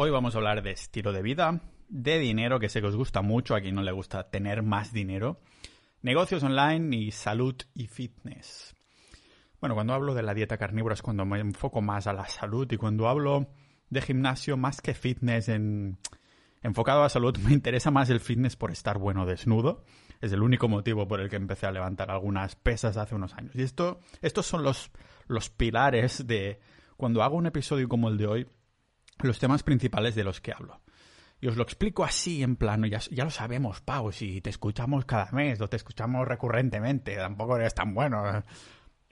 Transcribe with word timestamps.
Hoy 0.00 0.10
vamos 0.10 0.36
a 0.36 0.38
hablar 0.38 0.62
de 0.62 0.70
estilo 0.70 1.12
de 1.12 1.22
vida, 1.22 1.60
de 1.88 2.20
dinero, 2.20 2.60
que 2.60 2.68
sé 2.68 2.80
que 2.80 2.86
os 2.86 2.94
gusta 2.94 3.20
mucho, 3.20 3.56
a 3.56 3.60
quien 3.60 3.74
no 3.74 3.82
le 3.82 3.90
gusta 3.90 4.30
tener 4.30 4.62
más 4.62 4.92
dinero, 4.92 5.40
negocios 6.02 6.44
online 6.44 6.96
y 6.96 7.10
salud 7.10 7.56
y 7.74 7.88
fitness. 7.88 8.76
Bueno, 9.60 9.74
cuando 9.74 9.94
hablo 9.94 10.14
de 10.14 10.22
la 10.22 10.34
dieta 10.34 10.56
carnívora 10.56 10.94
es 10.94 11.02
cuando 11.02 11.24
me 11.24 11.40
enfoco 11.40 11.82
más 11.82 12.06
a 12.06 12.12
la 12.12 12.28
salud 12.28 12.70
y 12.70 12.76
cuando 12.76 13.08
hablo 13.08 13.48
de 13.90 14.00
gimnasio 14.00 14.56
más 14.56 14.80
que 14.80 14.94
fitness 14.94 15.48
en, 15.48 15.98
enfocado 16.62 17.02
a 17.02 17.08
salud, 17.08 17.36
me 17.44 17.52
interesa 17.52 17.90
más 17.90 18.08
el 18.08 18.20
fitness 18.20 18.54
por 18.54 18.70
estar 18.70 18.98
bueno 18.98 19.26
desnudo. 19.26 19.82
Es 20.20 20.30
el 20.30 20.44
único 20.44 20.68
motivo 20.68 21.08
por 21.08 21.18
el 21.18 21.28
que 21.28 21.34
empecé 21.34 21.66
a 21.66 21.72
levantar 21.72 22.12
algunas 22.12 22.54
pesas 22.54 22.96
hace 22.98 23.16
unos 23.16 23.34
años. 23.34 23.50
Y 23.56 23.62
esto, 23.62 23.98
estos 24.22 24.46
son 24.46 24.62
los, 24.62 24.92
los 25.26 25.50
pilares 25.50 26.24
de 26.24 26.60
cuando 26.96 27.24
hago 27.24 27.36
un 27.36 27.46
episodio 27.46 27.88
como 27.88 28.08
el 28.08 28.16
de 28.16 28.26
hoy, 28.28 28.46
los 29.26 29.38
temas 29.38 29.62
principales 29.62 30.14
de 30.14 30.24
los 30.24 30.40
que 30.40 30.52
hablo. 30.52 30.80
Y 31.40 31.46
os 31.46 31.56
lo 31.56 31.62
explico 31.62 32.04
así 32.04 32.42
en 32.42 32.56
plano, 32.56 32.86
ya, 32.86 32.98
ya 33.10 33.24
lo 33.24 33.30
sabemos, 33.30 33.80
Pau, 33.80 34.10
si 34.10 34.40
te 34.40 34.50
escuchamos 34.50 35.04
cada 35.04 35.30
mes 35.30 35.60
o 35.60 35.68
te 35.68 35.76
escuchamos 35.76 36.26
recurrentemente, 36.26 37.16
tampoco 37.16 37.56
eres 37.56 37.74
tan 37.74 37.94
bueno. 37.94 38.42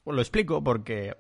Os 0.05 0.15
lo 0.15 0.21
explico 0.21 0.63
porque 0.63 1.17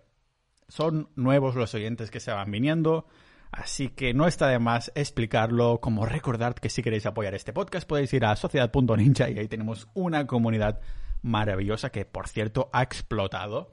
son 0.68 1.10
nuevos 1.14 1.54
los 1.54 1.74
oyentes 1.74 2.10
que 2.10 2.18
se 2.18 2.32
van 2.32 2.50
viniendo, 2.50 3.06
así 3.52 3.88
que 3.88 4.14
no 4.14 4.26
está 4.26 4.48
de 4.48 4.59
más 4.59 4.90
explicarlo, 4.96 5.80
como 5.80 6.06
recordar 6.06 6.54
que 6.54 6.70
si 6.70 6.82
queréis 6.82 7.06
apoyar 7.06 7.34
este 7.34 7.52
podcast 7.52 7.88
podéis 7.88 8.12
ir 8.12 8.24
a 8.24 8.34
sociedad.ninja 8.34 9.30
y 9.30 9.38
ahí 9.38 9.46
tenemos 9.46 9.88
una 9.95 10.26
comunidad 10.26 10.80
maravillosa 11.23 11.90
que, 11.90 12.04
por 12.04 12.26
cierto, 12.26 12.68
ha 12.73 12.82
explotado 12.82 13.70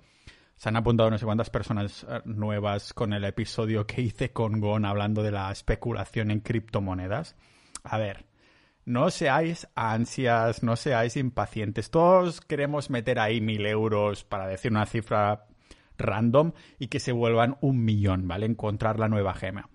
se 0.58 0.70
han 0.70 0.76
apuntado 0.76 1.10
no 1.10 1.18
sé 1.18 1.26
cuántas 1.26 1.50
personas 1.50 2.06
eh, 2.10 2.22
nuevas 2.26 2.94
con 2.94 3.14
el 3.14 3.24
episodio 3.24 3.86
que 3.86 4.02
hice 4.02 4.32
con 4.32 4.60
Gon 4.60 4.86
hablando 4.86 5.24
de 5.24 5.32
la 5.32 5.52
especulación 5.52 6.32
en 6.32 6.40
criptomonedas. 6.40 7.36
A 7.84 7.98
ver, 7.98 8.26
no 8.86 9.10
seáis 9.12 9.68
ansias, 9.76 10.64
no 10.64 10.76
seáis 10.76 11.18
impacientes. 11.18 11.90
Todos 11.90 12.42
queremos 12.42 12.90
meter 12.90 13.20
ahí 13.20 13.42
mil 13.42 13.66
euros 13.66 14.24
para 14.24 14.48
decir 14.48 14.72
una 14.72 14.86
cifra 14.86 15.48
random 15.98 16.52
y 16.80 16.88
que 16.88 17.00
se 17.00 17.12
vuelvan 17.12 17.58
un 17.62 17.84
millón, 17.84 18.28
¿vale? 18.28 18.46
Encontrar 18.46 19.00
la 19.00 19.08
nueva 19.08 19.34
gema. 19.34 19.70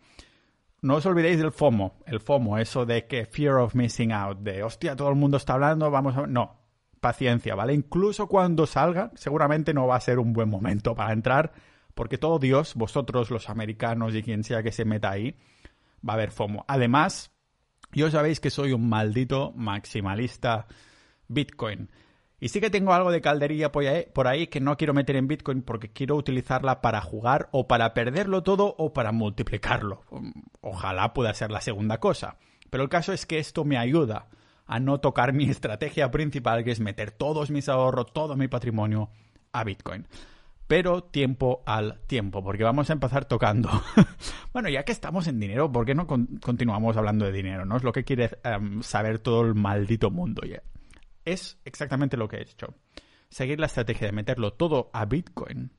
No 0.81 0.97
os 0.97 1.06
olvidéis 1.06 1.38
del 1.38 1.53
FOMO, 1.53 1.98
el 2.06 2.20
FOMO, 2.20 2.58
eso 2.58 2.86
de 2.86 3.06
que 3.06 3.27
fear 3.27 3.56
of 3.56 3.75
missing 3.75 4.12
out, 4.12 4.38
de 4.38 4.62
hostia, 4.62 4.94
todo 4.94 5.08
el 5.08 5.16
mundo 5.16 5.36
está 5.36 5.55
hablando, 5.55 5.91
vamos 5.91 6.16
a... 6.16 6.27
No, 6.27 6.58
paciencia, 7.00 7.54
¿vale? 7.54 7.74
Incluso 7.74 8.27
cuando 8.27 8.66
salga, 8.66 9.10
seguramente 9.14 9.74
no 9.74 9.86
va 9.86 9.96
a 9.96 10.00
ser 10.00 10.18
un 10.18 10.32
buen 10.32 10.48
momento 10.48 10.94
para 10.94 11.12
entrar, 11.12 11.52
porque 11.94 12.18
todo 12.18 12.38
Dios, 12.38 12.74
vosotros 12.74 13.30
los 13.30 13.48
americanos 13.48 14.14
y 14.14 14.22
quien 14.22 14.44
sea 14.44 14.62
que 14.62 14.72
se 14.72 14.84
meta 14.84 15.10
ahí, 15.10 15.36
va 16.06 16.12
a 16.12 16.16
haber 16.16 16.30
FOMO. 16.30 16.64
Además, 16.69 17.32
yo 17.92 18.10
sabéis 18.10 18.41
que 18.41 18.50
soy 18.50 18.72
un 18.72 18.88
maldito 18.88 19.52
maximalista 19.56 20.66
Bitcoin. 21.26 21.91
Y 22.41 22.50
sí 22.50 22.60
que 22.60 22.70
tengo 22.70 22.92
algo 22.92 23.10
de 23.10 23.20
caldería 23.20 23.72
por 23.72 24.28
ahí 24.28 24.46
que 24.46 24.60
no 24.60 24.76
quiero 24.76 24.94
meter 24.94 25.16
en 25.16 25.26
Bitcoin 25.26 25.62
porque 25.62 25.91
quiero 25.91 26.14
utilizarla 26.14 26.80
para 26.80 27.00
jugar 27.00 27.48
o 27.50 27.66
para 27.66 27.94
perderlo 27.94 28.44
todo 28.44 28.76
o 28.78 28.92
para 28.92 29.10
multiplicarlo. 29.10 30.02
Ojalá 30.60 31.12
pueda 31.14 31.34
ser 31.34 31.50
la 31.50 31.60
segunda 31.60 31.98
cosa. 31.98 32.36
Pero 32.70 32.84
el 32.84 32.88
caso 32.88 33.12
es 33.12 33.26
que 33.26 33.38
esto 33.38 33.64
me 33.64 33.76
ayuda 33.76 34.28
a 34.69 34.78
no 34.78 35.00
tocar 35.00 35.33
mi 35.33 35.48
estrategia 35.48 36.11
principal, 36.11 36.62
que 36.62 36.70
es 36.70 36.78
meter 36.78 37.11
todos 37.11 37.50
mis 37.50 37.69
ahorros, 37.69 38.12
todo 38.12 38.36
mi 38.36 38.48
patrimonio 38.48 39.10
a 39.50 39.64
Bitcoin. 39.64 40.06
Pero 40.66 41.02
tiempo 41.02 41.62
al 41.64 42.00
tiempo, 42.06 42.44
porque 42.44 42.62
vamos 42.62 42.91
a 42.91 42.92
empezar 42.92 43.25
tocando. 43.25 43.70
bueno, 44.52 44.69
ya 44.69 44.84
que 44.84 44.92
estamos 44.92 45.27
en 45.27 45.41
dinero, 45.41 45.72
¿por 45.72 45.86
qué 45.86 45.94
no 45.94 46.06
continuamos 46.06 46.98
hablando 46.98 47.25
de 47.25 47.33
dinero? 47.33 47.64
¿No? 47.64 47.78
Es 47.78 47.83
lo 47.83 47.92
que 47.92 48.05
quiere 48.05 48.38
em, 48.44 48.83
saber 48.83 49.19
todo 49.20 49.41
el 49.41 49.55
maldito 49.55 50.10
mundo 50.10 50.42
ya. 50.47 50.62
Es 51.25 51.58
exactamente 51.64 52.19
lo 52.19 52.28
que 52.28 52.36
he 52.36 52.42
hecho. 52.42 52.75
Seguir 53.30 53.58
la 53.58 53.66
estrategia 53.66 54.09
de 54.09 54.12
meterlo 54.12 54.53
todo 54.53 54.91
a 54.93 55.06
Bitcoin, 55.06 55.72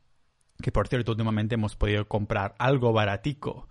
que 0.59 0.71
por 0.71 0.87
cierto 0.87 1.11
últimamente 1.11 1.55
hemos 1.55 1.75
podido 1.75 2.07
comprar 2.07 2.55
algo 2.57 2.91
baratico 2.91 3.67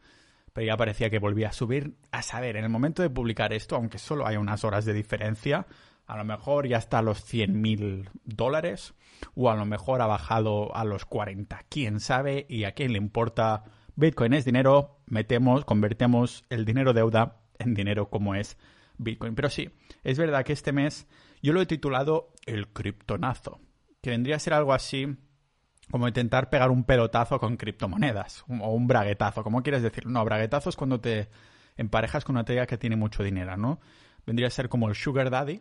pero 0.52 0.66
ya 0.66 0.76
parecía 0.76 1.10
que 1.10 1.18
volvía 1.18 1.48
a 1.48 1.52
subir. 1.52 1.94
A 2.10 2.22
saber, 2.22 2.56
en 2.56 2.64
el 2.64 2.70
momento 2.70 3.02
de 3.02 3.10
publicar 3.10 3.52
esto, 3.52 3.76
aunque 3.76 3.98
solo 3.98 4.26
hay 4.26 4.36
unas 4.36 4.64
horas 4.64 4.84
de 4.84 4.92
diferencia, 4.92 5.66
a 6.06 6.16
lo 6.16 6.24
mejor 6.24 6.66
ya 6.66 6.78
está 6.78 6.98
a 6.98 7.02
los 7.02 7.22
100 7.24 7.60
mil 7.60 8.08
dólares 8.24 8.94
o 9.34 9.50
a 9.50 9.56
lo 9.56 9.66
mejor 9.66 10.00
ha 10.00 10.06
bajado 10.06 10.74
a 10.74 10.84
los 10.84 11.04
40. 11.04 11.60
¿Quién 11.68 12.00
sabe? 12.00 12.46
¿Y 12.48 12.64
a 12.64 12.72
quién 12.72 12.92
le 12.92 12.98
importa? 12.98 13.64
Bitcoin 13.94 14.32
es 14.32 14.44
dinero, 14.44 15.00
metemos, 15.06 15.64
convertimos 15.64 16.44
el 16.50 16.64
dinero 16.64 16.92
deuda 16.92 17.40
en 17.58 17.74
dinero 17.74 18.08
como 18.08 18.34
es 18.34 18.56
Bitcoin. 18.96 19.34
Pero 19.34 19.50
sí, 19.50 19.70
es 20.04 20.18
verdad 20.18 20.44
que 20.44 20.52
este 20.52 20.72
mes 20.72 21.06
yo 21.42 21.52
lo 21.52 21.60
he 21.60 21.66
titulado 21.66 22.32
el 22.46 22.68
criptonazo, 22.68 23.60
que 24.00 24.10
vendría 24.10 24.36
a 24.36 24.40
ser 24.40 24.54
algo 24.54 24.72
así 24.72 25.16
como 25.90 26.08
intentar 26.08 26.50
pegar 26.50 26.70
un 26.70 26.84
pelotazo 26.84 27.38
con 27.38 27.56
criptomonedas 27.56 28.44
o 28.48 28.72
un 28.72 28.86
braguetazo, 28.86 29.42
como 29.42 29.62
quieres 29.62 29.82
decir. 29.82 30.06
No, 30.06 30.24
braguetazo 30.24 30.70
es 30.70 30.76
cuando 30.76 31.00
te 31.00 31.28
emparejas 31.76 32.24
con 32.24 32.36
una 32.36 32.44
tía 32.44 32.66
que 32.66 32.78
tiene 32.78 32.96
mucho 32.96 33.22
dinero, 33.22 33.56
¿no? 33.56 33.80
Vendría 34.26 34.48
a 34.48 34.50
ser 34.50 34.68
como 34.68 34.88
el 34.88 34.94
sugar 34.94 35.30
daddy, 35.30 35.60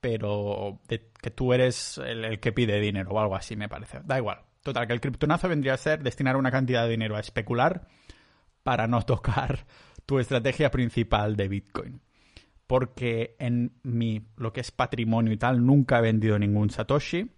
pero 0.00 0.80
que 0.88 1.30
tú 1.30 1.52
eres 1.52 1.98
el, 1.98 2.40
que 2.40 2.52
pide 2.52 2.80
dinero 2.80 3.10
o 3.10 3.20
algo 3.20 3.36
así, 3.36 3.56
me 3.56 3.68
parece. 3.68 4.00
Da 4.04 4.18
igual. 4.18 4.40
Total, 4.62 4.86
que 4.86 4.92
el 4.92 5.00
criptonazo 5.00 5.48
vendría 5.48 5.74
a 5.74 5.78
ser 5.78 6.02
destinar 6.02 6.36
una 6.36 6.50
cantidad 6.50 6.84
de 6.84 6.90
dinero 6.90 7.16
a 7.16 7.20
especular 7.20 7.86
para 8.64 8.88
no 8.88 9.02
tocar 9.06 9.66
tu 10.06 10.18
estrategia 10.18 10.70
principal 10.70 11.36
de 11.36 11.48
Bitcoin. 11.48 12.00
Porque 12.66 13.36
en 13.38 13.78
mi, 13.84 14.26
lo 14.36 14.52
que 14.52 14.60
es 14.60 14.72
patrimonio 14.72 15.32
y 15.32 15.36
tal, 15.36 15.64
nunca 15.64 15.98
he 15.98 16.02
vendido 16.02 16.36
ningún 16.36 16.70
Satoshi 16.70 17.30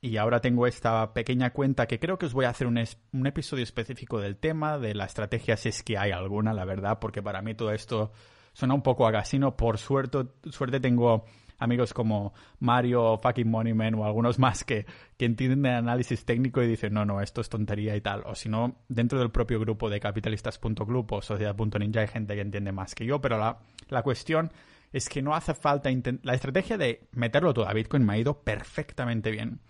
y 0.00 0.16
ahora 0.16 0.40
tengo 0.40 0.66
esta 0.66 1.12
pequeña 1.12 1.50
cuenta 1.50 1.86
que 1.86 1.98
creo 1.98 2.18
que 2.18 2.26
os 2.26 2.32
voy 2.32 2.44
a 2.44 2.50
hacer 2.50 2.66
un, 2.66 2.82
un, 3.12 3.26
episodio 3.26 3.64
específico 3.64 4.20
del 4.20 4.36
tema, 4.36 4.78
de 4.78 4.94
la 4.94 5.06
estrategia, 5.06 5.56
si 5.56 5.70
es 5.70 5.82
que 5.82 5.98
hay 5.98 6.12
alguna, 6.12 6.52
la 6.52 6.64
verdad, 6.64 6.98
porque 7.00 7.22
para 7.22 7.42
mí 7.42 7.54
todo 7.54 7.72
esto 7.72 8.12
suena 8.52 8.74
un 8.74 8.82
poco 8.82 9.06
a 9.06 9.12
casino. 9.12 9.56
Por 9.56 9.78
suerte, 9.78 10.26
suerte 10.50 10.78
tengo 10.78 11.24
amigos 11.58 11.92
como 11.92 12.32
Mario, 12.60 13.18
fucking 13.18 13.50
Moneyman 13.50 13.94
o 13.96 14.04
algunos 14.04 14.38
más 14.38 14.62
que, 14.62 14.86
que 15.16 15.24
entienden 15.24 15.66
el 15.66 15.78
análisis 15.78 16.24
técnico 16.24 16.62
y 16.62 16.68
dicen, 16.68 16.94
no, 16.94 17.04
no, 17.04 17.20
esto 17.20 17.40
es 17.40 17.48
tontería 17.48 17.96
y 17.96 18.00
tal. 18.00 18.22
O 18.26 18.36
si 18.36 18.48
no, 18.48 18.76
dentro 18.88 19.18
del 19.18 19.30
propio 19.30 19.58
grupo 19.58 19.90
de 19.90 19.98
capitalistas.club 19.98 21.12
o 21.12 21.22
sociedad.ninja 21.22 22.00
hay 22.00 22.06
gente 22.06 22.36
que 22.36 22.40
entiende 22.40 22.70
más 22.70 22.94
que 22.94 23.04
yo, 23.04 23.20
pero 23.20 23.36
la, 23.36 23.58
la 23.88 24.02
cuestión 24.02 24.52
es 24.92 25.08
que 25.08 25.22
no 25.22 25.34
hace 25.34 25.54
falta... 25.54 25.90
La 26.22 26.34
estrategia 26.34 26.78
de 26.78 27.08
meterlo 27.12 27.52
todo 27.52 27.68
a 27.68 27.72
Bitcoin 27.72 28.06
me 28.06 28.14
ha 28.14 28.18
ido 28.18 28.42
perfectamente 28.42 29.32
bien 29.32 29.60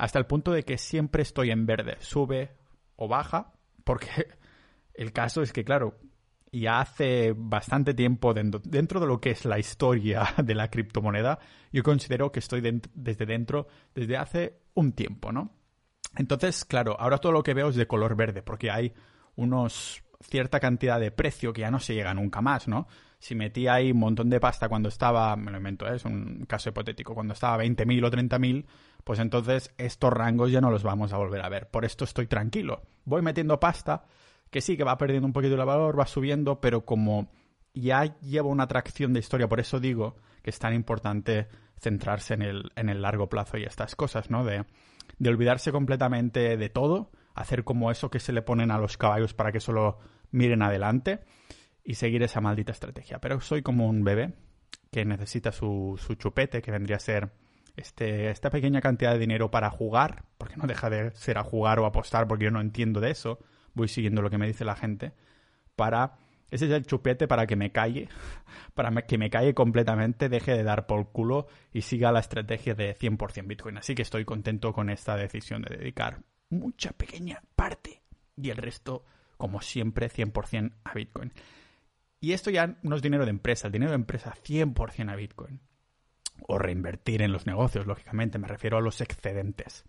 hasta 0.00 0.18
el 0.18 0.24
punto 0.24 0.52
de 0.52 0.62
que 0.62 0.78
siempre 0.78 1.22
estoy 1.22 1.50
en 1.50 1.66
verde, 1.66 1.96
sube 2.00 2.56
o 2.96 3.06
baja, 3.06 3.52
porque 3.84 4.08
el 4.94 5.12
caso 5.12 5.42
es 5.42 5.52
que, 5.52 5.62
claro, 5.62 5.98
ya 6.50 6.80
hace 6.80 7.34
bastante 7.36 7.92
tiempo 7.92 8.32
dentro, 8.32 8.98
de 8.98 9.06
lo 9.06 9.20
que 9.20 9.32
es 9.32 9.44
la 9.44 9.58
historia 9.58 10.26
de 10.42 10.54
la 10.54 10.70
criptomoneda, 10.70 11.38
yo 11.70 11.82
considero 11.82 12.32
que 12.32 12.38
estoy 12.38 12.62
desde 12.94 13.26
dentro 13.26 13.66
desde 13.94 14.16
hace 14.16 14.60
un 14.72 14.92
tiempo, 14.92 15.32
¿no? 15.32 15.52
Entonces, 16.16 16.64
claro, 16.64 16.98
ahora 16.98 17.18
todo 17.18 17.32
lo 17.32 17.42
que 17.42 17.52
veo 17.52 17.68
es 17.68 17.76
de 17.76 17.86
color 17.86 18.16
verde, 18.16 18.42
porque 18.42 18.70
hay 18.70 18.94
unos 19.36 20.02
cierta 20.22 20.60
cantidad 20.60 20.98
de 20.98 21.10
precio 21.10 21.52
que 21.52 21.60
ya 21.60 21.70
no 21.70 21.78
se 21.78 21.94
llega 21.94 22.14
nunca 22.14 22.40
más, 22.40 22.68
¿no? 22.68 22.88
Si 23.20 23.34
metí 23.34 23.68
ahí 23.68 23.92
un 23.92 23.98
montón 23.98 24.30
de 24.30 24.40
pasta 24.40 24.70
cuando 24.70 24.88
estaba, 24.88 25.36
me 25.36 25.50
lo 25.50 25.58
invento, 25.58 25.86
¿eh? 25.86 25.96
es 25.96 26.06
un 26.06 26.46
caso 26.48 26.70
hipotético, 26.70 27.14
cuando 27.14 27.34
estaba 27.34 27.62
20.000 27.62 28.06
o 28.06 28.10
30.000, 28.10 28.64
pues 29.04 29.18
entonces 29.18 29.74
estos 29.76 30.10
rangos 30.10 30.50
ya 30.50 30.62
no 30.62 30.70
los 30.70 30.82
vamos 30.82 31.12
a 31.12 31.18
volver 31.18 31.42
a 31.42 31.50
ver. 31.50 31.68
Por 31.68 31.84
esto 31.84 32.04
estoy 32.04 32.26
tranquilo. 32.26 32.80
Voy 33.04 33.20
metiendo 33.20 33.60
pasta, 33.60 34.06
que 34.48 34.62
sí, 34.62 34.74
que 34.74 34.84
va 34.84 34.96
perdiendo 34.96 35.26
un 35.26 35.34
poquito 35.34 35.54
de 35.54 35.64
valor, 35.64 36.00
va 36.00 36.06
subiendo, 36.06 36.62
pero 36.62 36.86
como 36.86 37.30
ya 37.74 38.18
llevo 38.20 38.48
una 38.48 38.64
atracción 38.64 39.12
de 39.12 39.20
historia, 39.20 39.48
por 39.48 39.60
eso 39.60 39.80
digo 39.80 40.16
que 40.42 40.48
es 40.48 40.58
tan 40.58 40.72
importante 40.72 41.48
centrarse 41.78 42.32
en 42.32 42.40
el, 42.40 42.72
en 42.74 42.88
el 42.88 43.02
largo 43.02 43.28
plazo 43.28 43.58
y 43.58 43.64
estas 43.64 43.96
cosas, 43.96 44.30
¿no? 44.30 44.46
De, 44.46 44.64
de 45.18 45.28
olvidarse 45.28 45.72
completamente 45.72 46.56
de 46.56 46.68
todo, 46.70 47.10
hacer 47.34 47.64
como 47.64 47.90
eso 47.90 48.10
que 48.10 48.18
se 48.18 48.32
le 48.32 48.40
ponen 48.40 48.70
a 48.70 48.78
los 48.78 48.96
caballos 48.96 49.34
para 49.34 49.52
que 49.52 49.60
solo 49.60 49.98
miren 50.30 50.62
adelante 50.62 51.20
y 51.84 51.94
seguir 51.94 52.22
esa 52.22 52.40
maldita 52.40 52.72
estrategia. 52.72 53.18
Pero 53.20 53.40
soy 53.40 53.62
como 53.62 53.88
un 53.88 54.04
bebé 54.04 54.34
que 54.90 55.04
necesita 55.04 55.52
su, 55.52 55.98
su 56.04 56.14
chupete, 56.14 56.62
que 56.62 56.70
vendría 56.70 56.96
a 56.96 57.00
ser 57.00 57.32
este, 57.76 58.30
esta 58.30 58.50
pequeña 58.50 58.80
cantidad 58.80 59.12
de 59.12 59.18
dinero 59.18 59.50
para 59.50 59.70
jugar, 59.70 60.24
porque 60.38 60.56
no 60.56 60.66
deja 60.66 60.90
de 60.90 61.10
ser 61.12 61.38
a 61.38 61.44
jugar 61.44 61.78
o 61.78 61.86
apostar, 61.86 62.26
porque 62.26 62.44
yo 62.44 62.50
no 62.50 62.60
entiendo 62.60 63.00
de 63.00 63.10
eso, 63.10 63.38
voy 63.74 63.88
siguiendo 63.88 64.22
lo 64.22 64.30
que 64.30 64.38
me 64.38 64.46
dice 64.46 64.64
la 64.64 64.76
gente, 64.76 65.12
para... 65.76 66.18
Ese 66.50 66.64
es 66.64 66.72
el 66.72 66.84
chupete 66.84 67.28
para 67.28 67.46
que 67.46 67.54
me 67.54 67.70
calle, 67.70 68.08
para 68.74 68.90
que 69.02 69.18
me 69.18 69.30
calle 69.30 69.54
completamente, 69.54 70.28
deje 70.28 70.50
de 70.52 70.64
dar 70.64 70.88
por 70.88 71.12
culo 71.12 71.46
y 71.72 71.82
siga 71.82 72.10
la 72.10 72.18
estrategia 72.18 72.74
de 72.74 72.96
100% 72.96 73.46
Bitcoin. 73.46 73.78
Así 73.78 73.94
que 73.94 74.02
estoy 74.02 74.24
contento 74.24 74.72
con 74.72 74.90
esta 74.90 75.14
decisión 75.14 75.62
de 75.62 75.76
dedicar 75.76 76.24
mucha 76.48 76.90
pequeña 76.90 77.40
parte 77.54 78.02
y 78.36 78.50
el 78.50 78.56
resto, 78.56 79.04
como 79.36 79.60
siempre, 79.60 80.10
100% 80.10 80.72
a 80.82 80.92
Bitcoin. 80.92 81.32
Y 82.20 82.32
esto 82.32 82.50
ya 82.50 82.76
no 82.82 82.96
es 82.96 83.02
dinero 83.02 83.24
de 83.24 83.30
empresa, 83.30 83.66
el 83.66 83.72
dinero 83.72 83.92
de 83.92 83.96
empresa 83.96 84.34
100% 84.34 85.10
a 85.10 85.16
Bitcoin. 85.16 85.60
O 86.46 86.58
reinvertir 86.58 87.22
en 87.22 87.32
los 87.32 87.46
negocios, 87.46 87.86
lógicamente, 87.86 88.38
me 88.38 88.48
refiero 88.48 88.76
a 88.76 88.80
los 88.80 89.00
excedentes. 89.00 89.84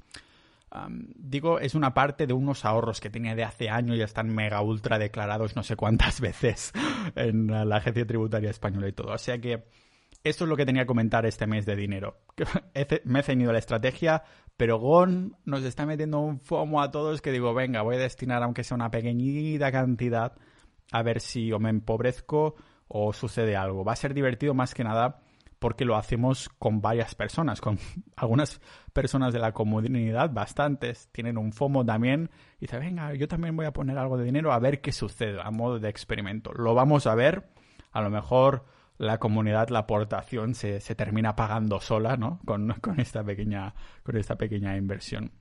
digo, 1.16 1.60
es 1.60 1.76
una 1.76 1.94
parte 1.94 2.28
de 2.28 2.34
unos 2.34 2.64
ahorros 2.64 3.02
que 3.02 3.10
tenía 3.10 3.36
de 3.36 3.44
hace 3.44 3.70
años 3.70 3.98
y 3.98 4.02
están 4.02 4.34
mega 4.34 4.62
ultra 4.62 4.98
declarados 4.98 5.56
no 5.56 5.64
sé 5.64 5.76
cuántas 5.76 6.22
veces 6.22 6.72
en 7.16 7.48
la 7.48 7.76
agencia 7.76 8.08
tributaria 8.08 8.50
española 8.50 8.88
y 8.88 8.94
todo. 8.94 9.12
O 9.14 9.18
sea 9.18 9.40
que 9.40 9.66
esto 10.24 10.44
es 10.46 10.50
lo 10.50 10.56
que 10.56 10.66
tenía 10.66 10.84
que 10.84 10.88
comentar 10.88 11.26
este 11.26 11.48
mes 11.48 11.66
de 11.66 11.76
dinero. 11.76 12.22
Me 13.04 13.20
he 13.20 13.24
ceñido 13.24 13.52
la 13.52 13.60
estrategia, 13.60 14.24
pero 14.56 14.78
Gon 14.78 15.36
nos 15.44 15.64
está 15.64 15.86
metiendo 15.86 16.20
un 16.20 16.40
FOMO 16.40 16.82
a 16.82 16.92
todos 16.92 17.22
que 17.22 17.32
digo, 17.32 17.54
venga, 17.54 17.82
voy 17.82 17.96
a 17.96 18.00
destinar 18.00 18.44
aunque 18.44 18.64
sea 18.64 18.76
una 18.76 18.92
pequeñita 18.92 19.72
cantidad 19.72 20.38
a 20.92 21.02
ver 21.02 21.22
si 21.22 21.52
o 21.52 21.60
me 21.60 21.70
empobrezco 21.70 22.56
o 22.88 23.14
sucede 23.14 23.56
algo. 23.56 23.84
Va 23.84 23.94
a 23.94 23.96
ser 23.96 24.14
divertido 24.14 24.54
más 24.54 24.74
que 24.74 24.84
nada 24.84 25.22
porque 25.62 25.86
lo 25.86 25.96
hacemos 25.96 26.50
con 26.50 26.82
varias 26.82 27.14
personas, 27.14 27.62
con 27.62 27.78
algunas 28.16 28.60
personas 28.94 29.32
de 29.32 29.38
la 29.38 29.52
comunidad, 29.52 30.32
bastantes, 30.32 31.10
tienen 31.12 31.38
un 31.38 31.54
FOMO 31.54 31.86
también, 31.86 32.32
y 32.58 32.62
dice, 32.62 32.80
venga, 32.80 33.14
yo 33.14 33.28
también 33.28 33.56
voy 33.56 33.68
a 33.68 33.72
poner 33.72 33.96
algo 34.00 34.18
de 34.18 34.26
dinero 34.26 34.52
a 34.52 34.58
ver 34.58 34.82
qué 34.82 34.92
sucede, 34.92 35.40
a 35.40 35.52
modo 35.52 35.78
de 35.78 35.88
experimento. 35.88 36.52
Lo 36.54 36.74
vamos 36.74 37.06
a 37.06 37.14
ver, 37.14 37.52
a 37.92 38.02
lo 38.02 38.10
mejor 38.10 38.66
la 38.98 39.20
comunidad, 39.20 39.70
la 39.70 39.80
aportación 39.80 40.56
se, 40.56 40.80
termina 40.96 41.36
pagando 41.36 41.80
sola, 41.80 42.18
¿no? 42.18 42.40
Con, 42.46 42.74
esta, 42.98 43.24
pequeña, 43.24 43.76
con 44.02 44.18
esta 44.18 44.38
pequeña 44.38 44.76
inversión. 44.78 45.32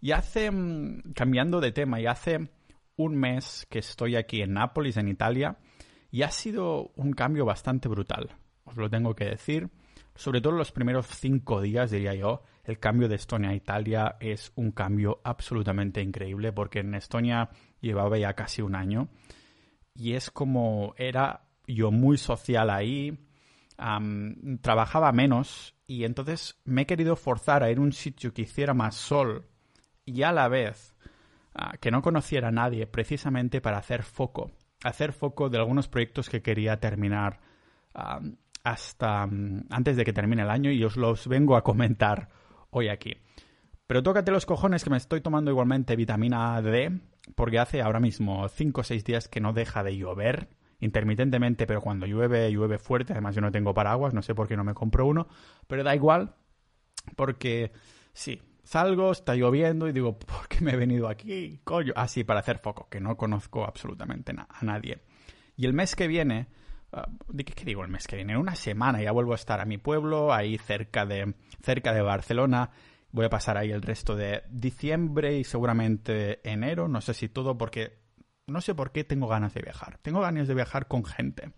y 0.00 0.12
hace, 0.12 0.50
mm, 0.50 1.12
cambiando 1.14 1.60
de 1.60 1.72
tema, 1.72 2.00
y 2.00 2.06
hace 2.06 2.48
un 3.04 3.16
mes 3.16 3.66
que 3.70 3.80
estoy 3.80 4.16
aquí 4.16 4.42
en 4.42 4.54
Nápoles, 4.54 4.96
en 4.96 5.08
Italia, 5.08 5.58
y 6.10 6.22
ha 6.22 6.30
sido 6.30 6.92
un 6.96 7.12
cambio 7.12 7.44
bastante 7.44 7.88
brutal. 7.88 8.36
Os 8.64 8.76
lo 8.76 8.90
tengo 8.90 9.14
que 9.14 9.26
decir. 9.26 9.70
Sobre 10.14 10.40
todo 10.40 10.52
los 10.52 10.72
primeros 10.72 11.06
cinco 11.06 11.60
días, 11.60 11.90
diría 11.90 12.14
yo, 12.14 12.42
el 12.64 12.78
cambio 12.78 13.08
de 13.08 13.14
Estonia 13.14 13.50
a 13.50 13.54
Italia 13.54 14.16
es 14.20 14.52
un 14.54 14.72
cambio 14.72 15.20
absolutamente 15.24 16.02
increíble, 16.02 16.52
porque 16.52 16.80
en 16.80 16.94
Estonia 16.94 17.50
llevaba 17.80 18.18
ya 18.18 18.34
casi 18.34 18.60
un 18.60 18.74
año 18.74 19.08
y 19.94 20.14
es 20.14 20.30
como 20.30 20.94
era 20.96 21.46
yo 21.66 21.90
muy 21.90 22.16
social 22.16 22.70
ahí, 22.70 23.18
trabajaba 24.60 25.12
menos 25.12 25.74
y 25.86 26.04
entonces 26.04 26.60
me 26.64 26.82
he 26.82 26.86
querido 26.86 27.16
forzar 27.16 27.62
a 27.62 27.70
ir 27.70 27.78
a 27.78 27.82
un 27.82 27.92
sitio 27.92 28.34
que 28.34 28.42
hiciera 28.42 28.74
más 28.74 28.94
sol 28.94 29.46
y 30.04 30.22
a 30.22 30.32
la 30.32 30.48
vez 30.48 30.89
que 31.80 31.90
no 31.90 32.02
conociera 32.02 32.48
a 32.48 32.52
nadie 32.52 32.86
precisamente 32.86 33.60
para 33.60 33.78
hacer 33.78 34.02
foco, 34.02 34.52
hacer 34.84 35.12
foco 35.12 35.48
de 35.48 35.58
algunos 35.58 35.88
proyectos 35.88 36.28
que 36.28 36.42
quería 36.42 36.78
terminar 36.78 37.40
hasta 38.62 39.22
antes 39.22 39.96
de 39.96 40.04
que 40.04 40.12
termine 40.12 40.42
el 40.42 40.50
año 40.50 40.70
y 40.70 40.84
os 40.84 40.96
los 40.96 41.26
vengo 41.26 41.56
a 41.56 41.64
comentar 41.64 42.28
hoy 42.70 42.88
aquí. 42.88 43.16
Pero 43.86 44.02
tócate 44.02 44.30
los 44.30 44.46
cojones 44.46 44.84
que 44.84 44.90
me 44.90 44.96
estoy 44.96 45.20
tomando 45.20 45.50
igualmente 45.50 45.96
vitamina 45.96 46.62
D 46.62 47.00
porque 47.34 47.58
hace 47.58 47.82
ahora 47.82 48.00
mismo 48.00 48.48
5 48.48 48.80
o 48.80 48.84
6 48.84 49.04
días 49.04 49.28
que 49.28 49.40
no 49.40 49.52
deja 49.52 49.82
de 49.82 49.96
llover 49.96 50.48
intermitentemente, 50.80 51.66
pero 51.66 51.80
cuando 51.80 52.06
llueve, 52.06 52.50
llueve 52.50 52.78
fuerte. 52.78 53.12
Además, 53.12 53.34
yo 53.34 53.40
no 53.40 53.52
tengo 53.52 53.74
paraguas, 53.74 54.14
no 54.14 54.22
sé 54.22 54.34
por 54.34 54.48
qué 54.48 54.56
no 54.56 54.64
me 54.64 54.74
compro 54.74 55.06
uno, 55.06 55.28
pero 55.66 55.84
da 55.84 55.94
igual, 55.94 56.34
porque 57.16 57.72
sí, 58.12 58.40
salgo, 58.70 59.10
está 59.10 59.34
lloviendo 59.34 59.88
y 59.88 59.92
digo, 59.92 60.16
¿por 60.16 60.46
qué 60.46 60.60
me 60.60 60.72
he 60.72 60.76
venido 60.76 61.08
aquí? 61.08 61.60
Coño, 61.64 61.92
así 61.96 62.22
para 62.22 62.38
hacer 62.38 62.58
foco, 62.58 62.88
que 62.88 63.00
no 63.00 63.16
conozco 63.16 63.64
absolutamente 63.64 64.32
a 64.32 64.64
nadie. 64.64 65.02
Y 65.56 65.66
el 65.66 65.72
mes 65.72 65.96
que 65.96 66.06
viene, 66.06 66.46
uh, 66.92 67.36
¿qué 67.36 67.64
digo 67.64 67.82
el 67.82 67.90
mes 67.90 68.06
que 68.06 68.14
viene? 68.14 68.34
En 68.34 68.38
una 68.38 68.54
semana 68.54 69.02
ya 69.02 69.10
vuelvo 69.10 69.32
a 69.32 69.34
estar 69.34 69.60
a 69.60 69.64
mi 69.64 69.78
pueblo, 69.78 70.32
ahí 70.32 70.56
cerca 70.56 71.04
de, 71.04 71.34
cerca 71.62 71.92
de 71.92 72.02
Barcelona. 72.02 72.70
Voy 73.10 73.26
a 73.26 73.28
pasar 73.28 73.58
ahí 73.58 73.72
el 73.72 73.82
resto 73.82 74.14
de 74.14 74.44
diciembre 74.48 75.36
y 75.36 75.42
seguramente 75.42 76.40
enero, 76.48 76.86
no 76.86 77.00
sé 77.00 77.12
si 77.12 77.28
todo, 77.28 77.58
porque 77.58 77.98
no 78.46 78.60
sé 78.60 78.76
por 78.76 78.92
qué 78.92 79.02
tengo 79.02 79.26
ganas 79.26 79.52
de 79.52 79.62
viajar. 79.62 79.98
Tengo 79.98 80.20
ganas 80.20 80.46
de 80.46 80.54
viajar 80.54 80.86
con 80.86 81.04
gente. 81.04 81.54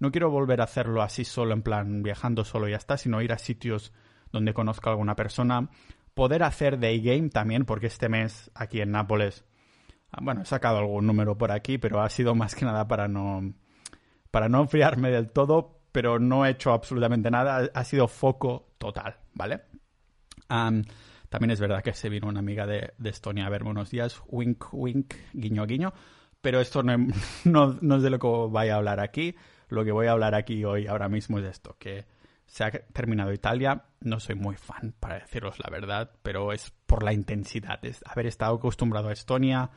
No 0.00 0.10
quiero 0.10 0.30
volver 0.30 0.60
a 0.60 0.64
hacerlo 0.64 1.00
así 1.02 1.24
solo, 1.24 1.54
en 1.54 1.62
plan 1.62 2.02
viajando 2.02 2.44
solo 2.44 2.66
y 2.66 2.72
ya 2.72 2.76
está, 2.76 2.96
sino 2.96 3.22
ir 3.22 3.32
a 3.32 3.38
sitios 3.38 3.92
donde 4.32 4.52
conozca 4.52 4.90
a 4.90 4.94
alguna 4.94 5.14
persona. 5.14 5.70
Poder 6.16 6.42
hacer 6.42 6.80
day 6.80 7.00
game 7.00 7.28
también, 7.28 7.64
porque 7.64 7.86
este 7.86 8.08
mes 8.08 8.50
aquí 8.56 8.80
en 8.80 8.90
Nápoles, 8.90 9.44
ah, 10.10 10.18
bueno, 10.20 10.42
he 10.42 10.46
sacado 10.46 10.78
algún 10.78 11.06
número 11.06 11.38
por 11.38 11.52
aquí, 11.52 11.78
pero 11.78 12.00
ha 12.00 12.10
sido 12.10 12.34
más 12.34 12.56
que 12.56 12.64
nada 12.64 12.88
para 12.88 13.06
no, 13.06 13.54
para 14.32 14.48
no 14.48 14.62
enfriarme 14.62 15.10
del 15.10 15.30
todo, 15.30 15.82
pero 15.92 16.18
no 16.18 16.44
he 16.44 16.50
hecho 16.50 16.72
absolutamente 16.72 17.30
nada. 17.30 17.70
Ha 17.72 17.84
sido 17.84 18.08
foco 18.08 18.74
total, 18.78 19.18
¿vale? 19.34 19.62
también 21.28 21.50
es 21.50 21.60
verdad 21.60 21.82
que 21.82 21.92
se 21.92 22.08
vino 22.08 22.28
una 22.28 22.40
amiga 22.40 22.66
de, 22.66 22.94
de 22.98 23.10
Estonia 23.10 23.46
a 23.46 23.50
verme 23.50 23.70
unos 23.70 23.90
días, 23.90 24.22
wink, 24.28 24.72
wink, 24.72 25.14
guiño, 25.34 25.66
guiño 25.66 25.92
pero 26.46 26.60
esto 26.60 26.84
no, 26.84 26.96
no, 27.82 27.96
es 27.96 28.02
de 28.04 28.10
lo 28.10 28.20
que 28.20 28.28
voy 28.28 28.68
a 28.68 28.76
hablar 28.76 29.00
aquí. 29.00 29.34
Lo 29.68 29.84
que 29.84 29.90
voy 29.90 30.06
a 30.06 30.12
hablar 30.12 30.36
aquí 30.36 30.64
hoy, 30.64 30.86
ahora 30.86 31.08
mismo, 31.08 31.40
es 31.40 31.44
esto, 31.44 31.74
que 31.76 32.06
se 32.46 32.64
ha 32.64 32.70
terminado 32.70 33.32
Italia. 33.32 33.84
No 34.00 34.20
soy 34.20 34.34
muy 34.34 34.56
fan, 34.56 34.94
para 34.98 35.18
deciros 35.18 35.58
la 35.58 35.70
verdad, 35.70 36.10
pero 36.22 36.52
es 36.52 36.72
por 36.86 37.02
la 37.02 37.12
intensidad, 37.12 37.84
es 37.84 38.02
haber 38.06 38.26
estado 38.26 38.56
acostumbrado 38.56 39.08
a 39.08 39.12
Estonia 39.12 39.70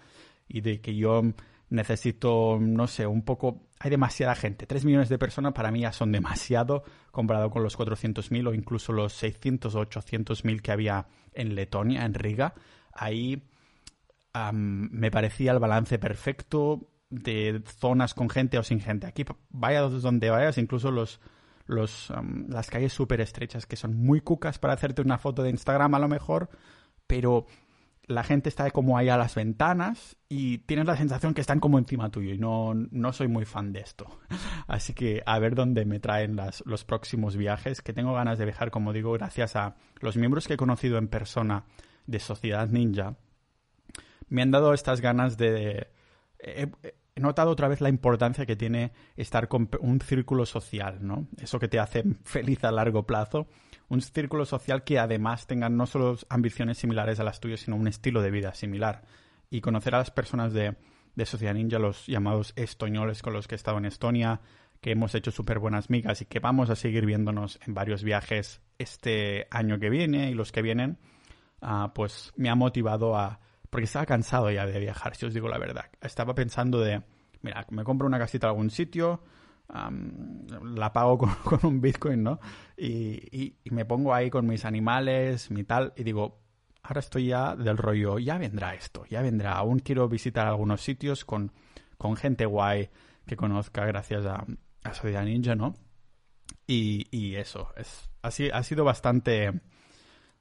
y 0.48 0.62
de 0.62 0.82
que 0.82 0.96
yo 0.96 1.24
necesito, 1.70 2.58
no 2.60 2.88
sé, 2.88 3.06
un 3.06 3.24
poco... 3.24 3.68
Hay 3.80 3.90
demasiada 3.90 4.36
gente. 4.36 4.66
Tres 4.66 4.84
millones 4.84 5.08
de 5.08 5.18
personas 5.18 5.54
para 5.54 5.72
mí 5.72 5.82
ya 5.82 5.94
son 5.94 6.12
demasiado 6.12 6.84
comparado 7.12 7.50
con 7.50 7.64
los 7.64 7.78
400.000 7.78 8.48
o 8.48 8.54
incluso 8.54 8.92
los 8.92 9.14
600 9.14 9.76
o 9.76 9.82
800.000 9.82 10.62
que 10.62 10.72
había 10.72 11.08
en 11.34 11.56
Letonia, 11.56 12.04
en 12.04 12.14
Riga. 12.14 12.56
Ahí 12.92 13.44
me 14.52 15.12
parecía 15.12 15.52
el 15.52 15.60
balance 15.60 15.98
perfecto 15.98 16.90
de 17.10 17.62
zonas 17.66 18.14
con 18.14 18.30
gente 18.30 18.58
o 18.58 18.64
sin 18.64 18.82
gente. 18.82 19.08
Aquí 19.08 19.26
vayas 19.50 20.02
donde 20.02 20.30
vayas, 20.30 20.58
incluso 20.58 20.92
los, 20.92 21.22
los, 21.70 22.12
las 22.48 22.70
calles 22.70 22.94
súper 22.94 23.22
estrechas 23.22 23.66
que 23.66 23.76
son 23.76 23.96
muy 23.96 24.22
cucas 24.22 24.60
para 24.60 24.74
hacerte 24.74 25.02
una 25.02 25.18
foto 25.18 25.44
de 25.44 25.50
Instagram 25.50 25.96
a 25.96 26.00
lo 26.00 26.08
mejor, 26.08 26.50
pero 27.08 27.46
la 28.08 28.24
gente 28.24 28.50
está 28.50 28.70
como 28.72 28.98
ahí 28.98 29.08
a 29.08 29.18
las 29.18 29.36
ventanas 29.36 30.18
y 30.28 30.60
tienes 30.60 30.88
la 30.88 30.98
sensación 30.98 31.34
que 31.34 31.42
están 31.42 31.60
como 31.60 31.78
encima 31.78 32.10
tuyo 32.10 32.34
y 32.34 32.40
no, 32.40 32.74
no 32.74 33.14
soy 33.14 33.28
muy 33.28 33.46
fan 33.46 33.72
de 33.72 33.82
esto. 33.82 34.20
Así 34.68 34.94
que 34.94 35.22
a 35.26 35.38
ver 35.40 35.56
dónde 35.56 35.86
me 35.86 36.00
traen 36.00 36.38
los 36.66 36.84
próximos 36.84 37.38
viajes, 37.38 37.82
que 37.82 37.94
tengo 37.94 38.14
ganas 38.14 38.40
de 38.40 38.46
viajar, 38.46 38.72
como 38.72 38.94
digo, 38.94 39.12
gracias 39.14 39.56
a 39.56 39.76
los 40.00 40.18
miembros 40.18 40.48
que 40.48 40.56
he 40.56 40.58
conocido 40.58 40.98
en 40.98 41.08
persona 41.08 41.66
de 42.08 42.20
Sociedad 42.20 42.68
Ninja 42.68 43.16
me 44.30 44.42
han 44.42 44.52
dado 44.52 44.74
estas 44.74 45.02
ganas 45.02 45.38
de... 45.38 45.88
notado 47.20 47.52
otra 47.52 47.68
vez 47.68 47.82
la 47.82 47.90
importancia 47.90 48.46
que 48.46 48.56
tiene 48.56 48.92
estar 49.16 49.48
con 49.48 49.70
un 49.80 50.02
círculo 50.02 50.46
social, 50.46 51.00
¿no? 51.02 51.28
Eso 51.38 51.60
que 51.60 51.68
te 51.68 51.80
hace 51.80 52.04
feliz 52.24 52.64
a 52.64 52.72
largo 52.72 53.06
plazo. 53.06 53.48
Un 53.88 54.02
círculo 54.02 54.46
social 54.46 54.84
que 54.84 55.00
además 55.00 55.48
tenga 55.48 55.70
no 55.70 55.86
solo 55.86 56.18
ambiciones 56.30 56.78
similares 56.78 57.20
a 57.20 57.24
las 57.24 57.40
tuyas, 57.40 57.62
sino 57.62 57.76
un 57.76 57.88
estilo 57.88 58.22
de 58.22 58.32
vida 58.32 58.54
similar. 58.54 59.04
Y 59.50 59.62
conocer 59.62 59.96
a 59.96 60.00
las 60.00 60.12
personas 60.12 60.54
de, 60.54 60.76
de 61.16 61.26
Sociedad 61.26 61.54
Ninja, 61.54 61.80
los 61.80 62.06
llamados 62.06 62.54
estoñoles 62.56 63.22
con 63.22 63.34
los 63.34 63.48
que 63.48 63.56
he 63.56 63.58
estado 63.58 63.78
en 63.80 63.86
Estonia, 63.86 64.42
que 64.82 64.92
hemos 64.92 65.16
hecho 65.16 65.32
súper 65.32 65.60
buenas 65.60 65.90
migas 65.90 66.22
y 66.22 66.26
que 66.26 66.40
vamos 66.40 66.70
a 66.70 66.76
seguir 66.76 67.06
viéndonos 67.06 67.60
en 67.66 67.74
varios 67.74 68.04
viajes 68.04 68.62
este 68.78 69.48
año 69.52 69.80
que 69.80 69.90
viene 69.90 70.30
y 70.30 70.34
los 70.34 70.52
que 70.52 70.62
vienen, 70.62 70.98
ah, 71.62 71.92
pues 71.94 72.32
me 72.36 72.50
ha 72.50 72.56
motivado 72.56 73.18
a, 73.18 73.40
porque 73.70 73.86
estaba 73.86 74.06
cansado 74.06 74.50
ya 74.52 74.66
de 74.66 74.80
viajar, 74.80 75.16
si 75.16 75.26
os 75.26 75.34
digo 75.34 75.48
la 75.48 75.58
verdad. 75.58 75.86
Estaba 76.02 76.34
pensando 76.34 76.80
de, 76.80 77.04
mira, 77.42 77.66
me 77.70 77.84
compro 77.84 78.08
una 78.08 78.20
casita 78.20 78.48
en 78.48 78.52
algún 78.52 78.70
sitio, 78.70 79.24
la 79.70 80.92
pago 80.94 81.18
con, 81.44 81.60
un 81.64 81.82
Bitcoin, 81.82 82.24
¿no? 82.24 82.40
Y, 82.78 83.56
me 83.66 83.86
pongo 83.86 84.14
ahí 84.14 84.30
con 84.30 84.48
mis 84.48 84.66
animales, 84.66 85.52
mi 85.52 85.64
tal, 85.64 85.94
y 85.96 86.04
digo, 86.04 86.42
ahora 86.82 87.00
estoy 87.00 87.28
ya 87.28 87.56
del 87.56 87.78
rollo, 87.78 88.18
ya 88.20 88.38
vendrá 88.38 88.74
esto, 88.74 89.06
ya 89.10 89.22
vendrá. 89.22 89.54
Aún 89.54 89.80
quiero 89.80 90.08
visitar 90.10 90.48
algunos 90.48 90.82
sitios 90.82 91.26
con, 91.26 91.52
con 91.98 92.16
gente 92.16 92.46
guay 92.46 92.90
que 93.28 93.36
conozca 93.36 93.86
gracias 93.86 94.26
a, 94.26 94.46
a 94.84 94.94
Sociedad 94.94 95.24
Ninja, 95.24 95.56
¿no? 95.56 95.76
Y, 96.66 97.06
y 97.12 97.36
eso, 97.36 97.72
es, 97.78 98.10
ha, 98.24 98.30
ha 98.30 98.64
sido 98.64 98.84
bastante 98.84 99.62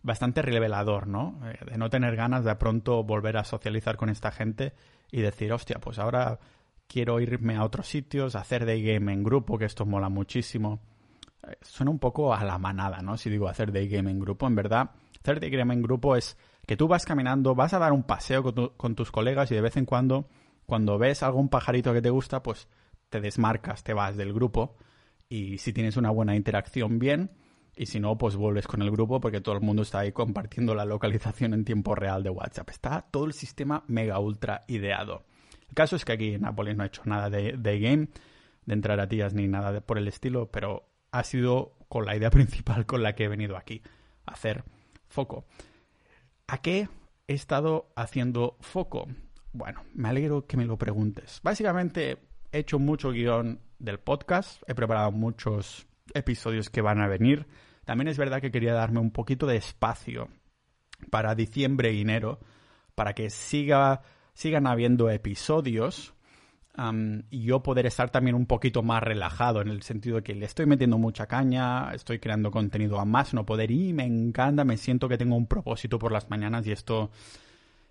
bastante 0.02 0.43
revelador, 0.43 1.07
¿no? 1.07 1.40
Eh, 1.45 1.59
de 1.71 1.78
no 1.78 1.90
tener 1.90 2.17
ganas 2.17 2.45
de 2.45 2.55
pronto 2.57 3.02
volver 3.05 3.37
a 3.37 3.45
socializar 3.45 3.97
con 3.97 4.09
esta 4.09 4.31
gente 4.31 4.73
y 5.11 5.21
decir, 5.21 5.52
hostia, 5.52 5.78
pues 5.81 5.99
ahora 5.99 6.38
quiero 6.87 7.21
irme 7.21 7.57
a 7.57 7.64
otros 7.64 7.87
sitios, 7.87 8.35
hacer 8.35 8.64
day 8.64 8.83
game 8.83 9.12
en 9.12 9.23
grupo, 9.23 9.59
que 9.59 9.64
esto 9.64 9.87
mola 9.87 10.09
muchísimo. 10.09 10.81
Eh, 11.47 11.57
suena 11.61 11.90
un 11.90 11.99
poco 11.99 12.35
a 12.35 12.45
la 12.45 12.59
manada, 12.59 13.02
¿no? 13.02 13.17
Si 13.17 13.31
digo 13.31 13.49
hacer 13.49 13.73
day 13.73 13.88
game 13.88 14.11
en 14.11 14.19
grupo, 14.19 14.47
en 14.47 14.55
verdad, 14.55 14.90
hacer 15.21 15.40
day 15.40 15.50
game 15.50 15.75
en 15.75 15.83
grupo 15.83 16.17
es 16.17 16.37
que 16.67 16.76
tú 16.76 16.88
vas 16.88 17.05
caminando, 17.05 17.55
vas 17.55 17.75
a 17.75 17.78
dar 17.78 17.93
un 17.93 18.02
paseo 18.02 18.43
con, 18.43 18.69
con 18.76 18.95
tus 18.95 19.11
colegas 19.11 19.50
y 19.50 19.55
de 19.55 19.61
vez 19.61 19.76
en 19.76 19.85
cuando, 19.85 20.28
cuando 20.67 20.99
ves 20.99 21.23
algún 21.23 21.49
pajarito 21.49 21.93
que 21.93 22.02
te 22.02 22.11
gusta, 22.11 22.43
pues 22.43 22.69
te 23.09 23.21
desmarcas, 23.21 23.83
te 23.83 23.95
vas 23.95 24.17
del 24.17 24.33
grupo 24.33 24.76
y 25.28 25.59
si 25.59 25.73
tienes 25.73 25.97
una 25.97 26.11
buena 26.11 26.37
interacción, 26.37 26.99
bien. 26.99 27.31
Y 27.80 27.87
si 27.87 28.00
no, 28.00 28.18
pues 28.18 28.35
vuelves 28.35 28.66
con 28.66 28.82
el 28.82 28.90
grupo 28.90 29.20
porque 29.20 29.40
todo 29.40 29.54
el 29.54 29.61
mundo 29.61 29.82
está 29.82 30.00
ahí 30.00 30.11
compartiendo 30.11 30.75
la 30.75 30.85
localización 30.85 31.54
en 31.54 31.64
tiempo 31.64 31.94
real 31.94 32.25
de 32.25 32.30
WhatsApp. 32.30 32.70
Está 32.70 33.02
todo 33.02 33.25
el 33.25 33.32
sistema 33.32 33.85
mega 33.87 34.18
ultra 34.18 34.64
ideado. 34.66 35.25
El 35.68 35.75
caso 35.75 35.94
es 35.94 36.04
que 36.04 36.11
aquí 36.11 36.38
Nápoles 36.38 36.76
no 36.76 36.82
ha 36.82 36.87
hecho 36.87 37.02
nada 37.04 37.30
de, 37.30 37.78
game, 37.78 38.08
de 38.66 38.75
entrar 38.75 38.99
a 38.99 39.08
tías 39.08 39.32
ni 39.32 39.47
nada 39.47 39.80
por 39.80 39.97
el 39.97 40.08
estilo, 40.08 40.50
pero 40.50 40.88
ha 41.12 41.23
sido 41.23 41.76
con 41.88 42.04
la 42.04 42.16
idea 42.16 42.30
principal 42.32 42.85
con 42.85 43.04
la 43.04 43.14
que 43.14 43.25
he 43.25 43.28
venido 43.28 43.56
aquí, 43.56 43.80
hacer 44.26 44.64
foco. 45.06 45.47
¿A 46.49 46.61
qué 46.61 46.88
he 47.28 47.35
estado 47.35 47.92
haciendo 47.94 48.56
foco? 48.61 49.06
Bueno, 49.52 49.85
me 49.94 50.08
alegro 50.08 50.49
que 50.49 50.56
me 50.56 50.64
lo 50.64 50.78
preguntes. 50.78 51.38
Básicamente 51.44 52.18
he 52.50 52.58
hecho 52.58 52.80
mucho 52.80 53.12
guion 53.12 53.61
del 53.78 54.00
podcast, 54.00 54.64
he 54.66 54.75
preparado 54.75 55.12
muchos 55.12 55.87
episodios 56.12 56.70
que 56.70 56.80
van 56.80 57.00
a 57.00 57.06
venir. 57.06 57.47
También 57.88 58.09
es 58.09 58.18
verdad 58.18 58.42
que 58.42 58.50
quería 58.50 58.75
darme 58.75 59.00
un 59.00 59.12
poquito 59.12 59.47
de 59.47 59.57
espacio 59.57 60.28
para 61.09 61.35
diciembre 61.35 61.90
y 61.95 62.02
enero, 62.02 62.38
para 62.95 63.14
que 63.14 63.30
siga, 63.30 64.02
sigan 64.35 64.66
habiendo 64.66 65.09
episodios 65.09 66.12
y 67.30 67.45
yo 67.45 67.62
poder 67.62 67.87
estar 67.87 68.11
también 68.11 68.37
un 68.37 68.45
poquito 68.45 68.83
más 68.83 69.02
relajado 69.02 69.62
en 69.62 69.68
el 69.68 69.80
sentido 69.80 70.16
de 70.16 70.23
que 70.23 70.35
le 70.35 70.45
estoy 70.45 70.66
metiendo 70.66 70.99
mucha 70.99 71.26
caña, 71.26 71.95
estoy 71.95 72.18
creando 72.18 72.50
contenido 72.50 73.00
a 73.00 73.07
más 73.07 73.33
no 73.33 73.47
poder 73.47 73.71
y 73.71 73.95
me 73.95 74.04
encanta, 74.04 74.64
me 74.66 74.76
siento 74.76 75.09
que 75.09 75.16
tengo 75.16 75.37
un 75.37 75.47
propósito 75.47 75.99
por 75.99 76.12
las 76.12 76.28
mañanas 76.28 76.66
y 76.66 76.73
esto 76.73 77.11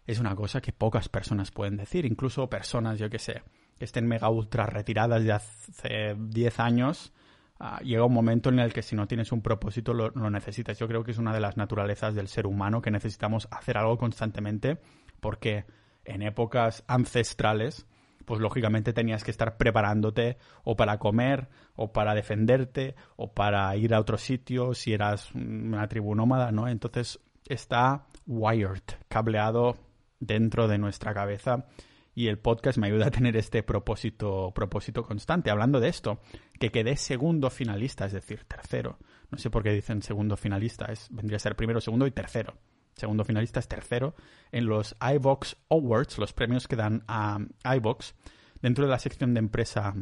es 0.06 0.20
una 0.20 0.36
cosa 0.36 0.62
que 0.62 0.74
pocas 0.74 1.10
personas 1.10 1.50
pueden 1.50 1.76
decir, 1.76 2.06
incluso 2.06 2.48
personas, 2.52 3.00
yo 3.00 3.10
que 3.10 3.18
sé, 3.18 3.42
que 3.80 3.86
estén 3.86 4.06
mega 4.06 4.30
ultra 4.30 4.68
retiradas 4.68 5.24
de 5.24 5.32
hace 5.32 6.16
10 6.16 6.60
años, 6.60 7.14
ah, 7.60 7.80
llega 7.84 8.06
un 8.06 8.14
momento 8.14 8.50
en 8.50 8.60
el 8.60 8.74
que 8.74 8.82
si 8.82 8.96
no 8.96 9.08
tienes 9.08 9.32
un 9.32 9.42
propósito 9.42 9.94
lo, 9.94 10.10
lo, 10.10 10.30
necesitas. 10.30 10.78
Yo 10.80 10.88
creo 10.88 11.04
que 11.04 11.12
es 11.12 11.18
una 11.18 11.34
de 11.34 11.40
las 11.40 11.58
naturalezas 11.58 12.16
del 12.16 12.28
ser 12.28 12.48
humano 12.48 12.82
que 12.82 12.92
necesitamos 12.92 13.48
hacer 13.52 13.78
algo 13.78 13.98
constantemente 13.98 14.80
porque 15.20 15.66
en 16.06 16.22
épocas 16.22 16.84
ancestrales 16.88 17.86
pues 18.28 18.42
lógicamente 18.42 18.92
tenías 18.92 19.24
que 19.24 19.32
estar 19.32 19.56
preparándote 19.56 20.38
o 20.66 20.76
para 20.76 20.98
comer, 21.00 21.48
o 21.76 21.94
para 21.94 22.14
defenderte, 22.14 22.94
o 23.16 23.32
para 23.32 23.74
ir 23.78 23.94
a 23.94 24.02
otro 24.02 24.18
sitio 24.18 24.74
si 24.74 24.92
eras 24.92 25.34
una 25.34 25.88
tribu 25.88 26.14
nómada, 26.14 26.52
¿no? 26.52 26.68
Entonces 26.68 27.22
está 27.48 28.08
wired, 28.26 28.84
cableado 29.08 29.78
dentro 30.20 30.68
de 30.68 30.78
nuestra 30.78 31.14
cabeza 31.14 31.68
y 32.18 32.30
el 32.30 32.40
podcast 32.40 32.80
me 32.80 32.88
ayuda 32.88 33.06
a 33.06 33.12
tener 33.12 33.38
este 33.38 33.62
propósito, 33.62 34.52
propósito 34.56 35.04
constante. 35.04 35.52
Hablando 35.52 35.80
de 35.80 35.90
esto, 35.90 36.20
que 36.60 36.72
quedé 36.72 36.98
segundo 36.98 37.52
finalista, 37.52 38.08
es 38.08 38.12
decir, 38.12 38.44
tercero. 38.46 38.98
No 39.30 39.38
sé 39.38 39.52
por 39.52 39.62
qué 39.62 39.70
dicen 39.70 40.02
segundo 40.02 40.36
finalista, 40.36 40.88
es, 40.88 41.10
vendría 41.12 41.36
a 41.36 41.40
ser 41.40 41.56
primero, 41.56 41.80
segundo 41.80 42.08
y 42.08 42.12
tercero 42.12 42.56
segundo 42.96 43.24
finalista 43.24 43.60
es 43.60 43.68
tercero, 43.68 44.16
en 44.52 44.66
los 44.66 44.96
iBox 45.00 45.56
Awards, 45.70 46.18
los 46.18 46.34
premios 46.34 46.68
que 46.68 46.76
dan 46.76 47.04
a 47.08 47.38
iBox, 47.76 48.16
dentro 48.60 48.86
de 48.86 48.90
la 48.90 48.98
sección 48.98 49.36
de 49.36 49.40
empresa 49.40 49.94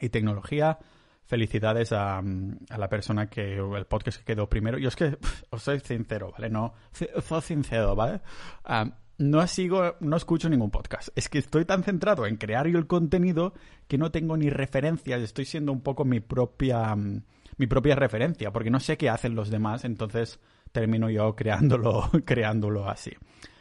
y 0.00 0.08
tecnología. 0.08 0.80
Felicidades 1.24 1.92
a, 1.92 2.20
la 2.76 2.88
persona 2.88 3.28
que 3.28 3.54
el 3.58 3.86
podcast 3.86 4.18
que 4.18 4.24
quedó 4.24 4.48
primero. 4.48 4.78
Yo 4.78 4.88
es 4.88 4.96
que 4.96 5.16
os 5.50 5.62
soy 5.62 5.78
sincero, 5.78 6.32
¿vale? 6.32 6.50
No, 6.50 6.74
soy 7.22 7.42
sincero, 7.42 7.94
¿vale? 7.94 8.20
Ah, 8.64 8.90
no 9.18 9.46
sigo, 9.46 9.96
no 10.00 10.16
escucho 10.16 10.48
ningún 10.48 10.70
podcast. 10.70 11.08
Es 11.16 11.28
que 11.28 11.38
estoy 11.38 11.64
tan 11.64 11.82
centrado 11.82 12.26
en 12.26 12.36
crear 12.36 12.66
yo 12.68 12.78
el 12.78 12.86
contenido 12.86 13.54
que 13.88 13.98
no 13.98 14.10
tengo 14.10 14.36
ni 14.36 14.50
referencias. 14.50 15.20
Estoy 15.20 15.44
siendo 15.44 15.72
un 15.72 15.80
poco 15.80 16.04
mi 16.04 16.20
propia, 16.20 16.94
mi 16.94 17.66
propia 17.66 17.94
referencia, 17.94 18.52
porque 18.52 18.70
no 18.70 18.80
sé 18.80 18.96
qué 18.96 19.08
hacen 19.08 19.34
los 19.34 19.50
demás. 19.50 19.84
Entonces, 19.84 20.40
termino 20.72 21.08
yo 21.08 21.34
creándolo, 21.34 22.10
creándolo 22.24 22.88
así. 22.88 23.12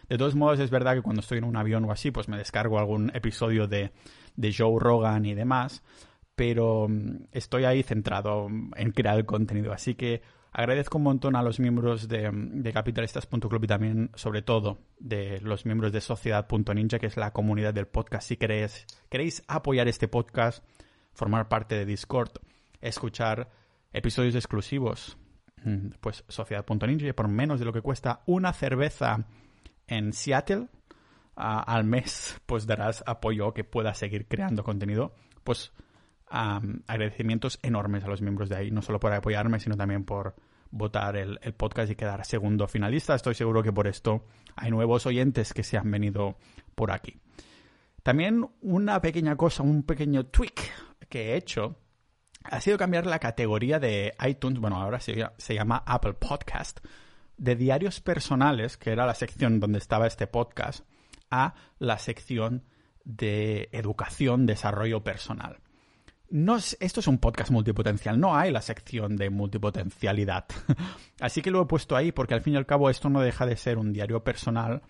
De 0.09 0.17
todos 0.17 0.35
modos, 0.35 0.59
es 0.59 0.69
verdad 0.69 0.95
que 0.95 1.01
cuando 1.01 1.21
estoy 1.21 1.39
en 1.39 1.45
un 1.45 1.57
avión 1.57 1.85
o 1.85 1.91
así, 1.91 2.11
pues 2.11 2.27
me 2.27 2.37
descargo 2.37 2.77
algún 2.77 3.11
episodio 3.15 3.67
de, 3.67 3.91
de 4.35 4.53
Joe 4.55 4.79
Rogan 4.79 5.25
y 5.25 5.33
demás, 5.33 5.83
pero 6.35 6.87
mm, 6.87 7.27
estoy 7.31 7.63
ahí 7.63 7.81
centrado 7.81 8.47
en 8.47 8.91
crear 8.91 9.17
el 9.17 9.25
contenido. 9.25 9.73
Así 9.73 9.95
que 9.95 10.21
agradezco 10.55 10.97
un 10.97 11.03
montón 11.03 11.35
a 11.35 11.43
los 11.43 11.59
miembros 11.59 12.07
de, 12.07 12.31
de 12.33 12.73
capitalistas.club 12.73 13.63
y 13.63 13.67
también, 13.67 14.09
sobre 14.15 14.41
todo, 14.41 14.79
de 14.99 15.39
los 15.41 15.65
miembros 15.65 15.91
de 15.91 16.01
sociedad.ninja, 16.01 16.97
que 16.97 17.07
es 17.07 17.17
la 17.17 17.31
comunidad 17.31 17.73
del 17.73 17.87
podcast. 17.87 18.27
Si 18.27 18.37
queréis, 18.37 18.87
queréis 19.09 19.43
apoyar 19.47 19.87
este 19.87 20.07
podcast, 20.07 20.63
formar 21.13 21.47
parte 21.47 21.75
de 21.75 21.85
Discord, 21.85 22.31
escuchar 22.81 23.49
episodios 23.93 24.35
exclusivos 24.35 25.17
Mm, 25.65 25.89
pues 25.99 26.23
Sociedad.ninja 26.27 27.13
por 27.13 27.27
menos 27.27 27.59
de 27.59 27.65
lo 27.65 27.73
que 27.73 27.81
cuesta 27.81 28.21
una 28.27 28.53
cerveza 28.53 29.25
en 29.87 30.13
Seattle 30.13 30.67
al 31.35 31.83
mes, 31.83 32.39
pues 32.45 32.65
darás 32.65 33.03
apoyo 33.05 33.53
que 33.53 33.65
pueda 33.65 33.93
seguir 33.93 34.27
creando 34.27 34.63
contenido. 34.63 35.13
Pues 35.43 35.73
agradecimientos 36.35 37.59
enormes 37.63 38.03
a 38.03 38.07
los 38.07 38.21
miembros 38.21 38.49
de 38.49 38.57
ahí, 38.57 38.71
no 38.71 38.81
solo 38.81 38.99
por 38.99 39.13
apoyarme, 39.13 39.59
sino 39.59 39.77
también 39.77 40.03
por 40.03 40.35
votar 40.69 41.15
el, 41.15 41.39
podcast 41.55 41.91
y 41.91 41.95
quedar 41.95 42.25
segundo 42.25 42.67
finalista. 42.67 43.15
Estoy 43.15 43.35
seguro 43.35 43.63
que 43.63 43.71
por 43.71 43.87
esto 43.87 44.25
hay 44.55 44.71
nuevos 44.71 45.05
oyentes 45.05 45.53
que 45.53 45.63
se 45.63 45.77
han 45.77 45.89
venido 45.89 46.37
por 46.75 46.91
aquí. 46.91 47.21
También 48.03 48.45
una 48.61 49.01
pequeña 49.01 49.35
cosa, 49.37 49.63
un 49.63 49.83
pequeño 49.83 50.25
tweak 50.25 50.61
que 51.07 51.31
he 51.31 51.37
hecho 51.37 51.77
ha 52.43 52.59
sido 52.59 52.77
cambiar 52.77 53.07
la 53.07 53.19
categoría 53.19 53.79
de 53.79 54.13
iTunes, 54.27 54.59
bueno, 54.59 54.79
ahora 54.79 54.99
se, 54.99 55.25
se, 55.37 55.55
llama 55.55 55.83
Apple 55.87 56.13
Podcast, 56.13 56.79
de 57.37 57.55
diarios 57.55 58.01
personales, 58.01 58.77
que 58.77 58.91
era 58.91 59.07
la 59.07 59.15
sección 59.15 59.59
donde 59.59 59.79
estaba 59.79 60.05
este 60.05 60.27
podcast, 60.27 60.85
a 61.31 61.55
la 61.79 61.97
sección 61.97 62.65
de 63.03 63.69
educación, 63.71 64.45
desarrollo 64.45 65.03
personal. 65.03 65.57
No 66.29 66.57
esto 66.57 66.99
es 66.99 67.07
un 67.07 67.19
podcast 67.19 67.51
multipotencial, 67.51 68.19
no 68.19 68.35
hay 68.35 68.51
la 68.51 68.61
sección 68.61 69.15
de 69.15 69.29
multipotencialidad. 69.29 70.45
Así 71.19 71.41
que 71.41 71.51
lo 71.51 71.61
he 71.61 71.65
puesto 71.65 71.95
ahí 71.95 72.11
porque 72.11 72.33
al 72.33 72.41
fin 72.41 72.53
y 72.53 72.57
al 72.57 72.65
cabo 72.65 72.89
esto 72.89 73.09
no 73.09 73.21
deja 73.21 73.45
de 73.45 73.57
ser 73.57 73.77
un 73.77 73.93
diario 73.93 74.23
personal 74.23 74.81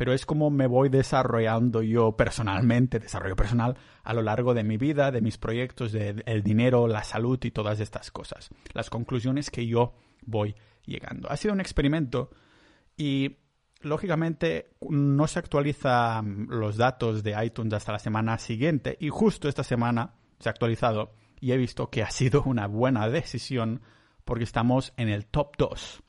pero 0.00 0.14
es 0.14 0.24
como 0.24 0.48
me 0.48 0.66
voy 0.66 0.88
desarrollando 0.88 1.82
yo 1.82 2.16
personalmente, 2.16 2.98
desarrollo 2.98 3.36
personal, 3.36 3.76
a 4.02 4.14
lo 4.14 4.22
largo 4.22 4.54
de 4.54 4.64
mi 4.64 4.78
vida, 4.78 5.10
de 5.10 5.20
mis 5.20 5.36
proyectos, 5.36 5.92
del 5.92 6.22
el 6.24 6.42
dinero, 6.42 6.88
la 6.88 7.04
salud 7.04 7.38
y 7.42 7.50
todas 7.50 7.80
estas 7.80 8.10
cosas. 8.10 8.48
Las 8.72 8.88
conclusiones 8.88 9.50
que 9.50 9.66
yo 9.66 9.92
voy 10.24 10.54
llegando. 10.86 11.30
Ha 11.30 11.36
sido 11.36 11.52
un 11.52 11.60
experimento 11.60 12.30
y 12.96 13.36
lógicamente 13.82 14.70
no 14.88 15.26
se 15.26 15.38
actualizan 15.38 16.46
los 16.48 16.78
datos 16.78 17.22
de 17.22 17.36
iTunes 17.44 17.74
hasta 17.74 17.92
la 17.92 17.98
semana 17.98 18.38
siguiente 18.38 18.96
y 19.00 19.10
justo 19.10 19.50
esta 19.50 19.64
semana 19.64 20.14
se 20.40 20.48
ha 20.48 20.52
actualizado 20.52 21.12
y 21.40 21.52
he 21.52 21.56
visto 21.56 21.90
que 21.90 22.02
ha 22.02 22.10
sido 22.10 22.42
una 22.42 22.66
buena 22.66 23.08
decisión 23.08 23.82
porque 24.24 24.44
estamos 24.44 24.92
en 24.96 25.08
el 25.08 25.26
top 25.26 25.56
2 25.56 26.02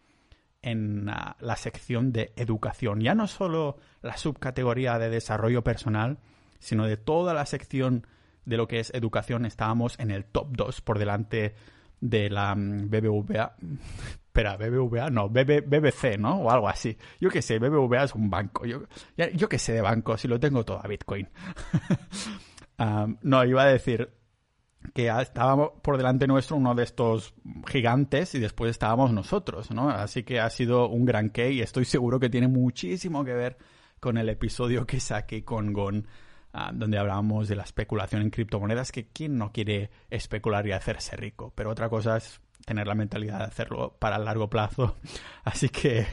en 0.63 1.09
ah, 1.09 1.35
la 1.39 1.55
sección 1.55 2.11
de 2.11 2.33
educación. 2.35 3.01
Ya 3.01 3.15
no 3.15 3.27
solo 3.27 3.77
la 4.01 4.17
subcategoría 4.17 4.99
de 4.99 5.09
desarrollo 5.09 5.63
personal, 5.63 6.19
sino 6.59 6.85
de 6.85 6.97
toda 6.97 7.33
la 7.33 7.45
sección 7.45 8.07
de 8.45 8.57
lo 8.57 8.67
que 8.67 8.79
es 8.79 8.93
educación. 8.93 9.45
Estábamos 9.45 9.99
en 9.99 10.11
el 10.11 10.25
top 10.25 10.49
2 10.51 10.81
por 10.81 10.99
delante 10.99 11.55
de 11.99 12.29
la 12.29 12.55
mm, 12.55 12.89
BBVA. 12.89 13.55
Espera, 14.31 14.55
BBVA, 14.55 15.09
no, 15.09 15.29
BBC, 15.29 16.17
¿no? 16.17 16.37
O 16.37 16.51
algo 16.51 16.69
así. 16.69 16.97
Yo 17.19 17.29
qué 17.29 17.41
sé, 17.41 17.59
BBVA 17.59 18.03
es 18.03 18.15
un 18.15 18.29
banco. 18.29 18.65
Yo, 18.65 18.83
yo 19.33 19.49
qué 19.49 19.59
sé 19.59 19.73
de 19.73 19.81
banco, 19.81 20.17
si 20.17 20.27
lo 20.27 20.39
tengo 20.39 20.63
todo 20.63 20.79
a 20.83 20.87
Bitcoin. 20.87 21.29
Ah, 22.83 23.05
no, 23.21 23.45
iba 23.45 23.61
a 23.61 23.67
decir, 23.67 24.11
que 24.93 25.07
estábamos 25.07 25.71
por 25.81 25.97
delante 25.97 26.27
nuestro 26.27 26.57
uno 26.57 26.75
de 26.75 26.83
estos 26.83 27.33
gigantes 27.67 28.35
y 28.35 28.39
después 28.39 28.71
estábamos 28.71 29.11
nosotros, 29.11 29.71
¿no? 29.71 29.89
Así 29.89 30.23
que 30.23 30.39
ha 30.39 30.49
sido 30.49 30.89
un 30.89 31.05
gran 31.05 31.29
que 31.29 31.51
y 31.51 31.61
estoy 31.61 31.85
seguro 31.85 32.19
que 32.19 32.29
tiene 32.29 32.47
muchísimo 32.47 33.23
que 33.23 33.33
ver 33.33 33.57
con 33.99 34.17
el 34.17 34.29
episodio 34.29 34.85
que 34.85 34.99
saqué 34.99 35.43
con 35.45 35.73
Gon, 35.73 36.07
ah, 36.53 36.71
donde 36.73 36.97
hablábamos 36.97 37.47
de 37.47 37.55
la 37.55 37.63
especulación 37.63 38.23
en 38.23 38.31
criptomonedas, 38.31 38.91
que 38.91 39.07
quién 39.07 39.37
no 39.37 39.51
quiere 39.51 39.91
especular 40.09 40.65
y 40.67 40.71
hacerse 40.71 41.15
rico, 41.15 41.53
pero 41.55 41.69
otra 41.69 41.87
cosa 41.87 42.17
es 42.17 42.41
tener 42.65 42.87
la 42.87 42.95
mentalidad 42.95 43.39
de 43.39 43.45
hacerlo 43.45 43.95
para 43.99 44.17
el 44.17 44.25
largo 44.25 44.49
plazo. 44.49 44.97
Así 45.43 45.69
que 45.69 46.05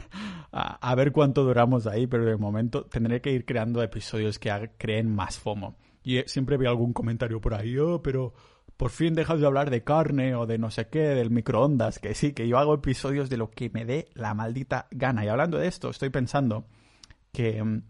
a 0.51 0.95
ver 0.95 1.11
cuánto 1.11 1.43
duramos 1.43 1.85
ahí, 1.87 2.07
pero 2.07 2.25
de 2.25 2.37
momento 2.37 2.85
tendré 2.85 3.21
que 3.21 3.31
ir 3.31 3.45
creando 3.45 3.83
episodios 3.83 4.39
que 4.39 4.71
creen 4.77 5.13
más 5.13 5.37
FOMO. 5.37 5.75
Y 6.03 6.21
siempre 6.27 6.57
veo 6.57 6.69
algún 6.69 6.93
comentario 6.93 7.41
por 7.41 7.53
ahí, 7.53 7.77
oh, 7.77 8.01
pero 8.01 8.33
por 8.79 8.91
fin 8.91 9.13
dejas 9.13 9.41
de 9.41 9.45
hablar 9.45 9.71
de 9.71 9.83
carne 9.83 10.35
o 10.35 10.45
de 10.45 10.57
no 10.57 10.71
sé 10.71 10.87
qué, 10.87 10.99
del 10.99 11.31
microondas, 11.31 11.99
que 11.99 12.15
sí, 12.15 12.31
que 12.31 12.47
yo 12.47 12.57
hago 12.57 12.73
episodios 12.73 13.29
de 13.29 13.35
lo 13.35 13.51
que 13.51 13.69
me 13.69 13.83
dé 13.83 14.07
la 14.13 14.33
maldita 14.33 14.87
gana. 14.91 15.25
Y 15.25 15.27
hablando 15.27 15.57
de 15.57 15.67
esto, 15.67 15.89
estoy 15.89 16.11
pensando 16.11 16.63
que 17.33 17.61
mm, 17.61 17.81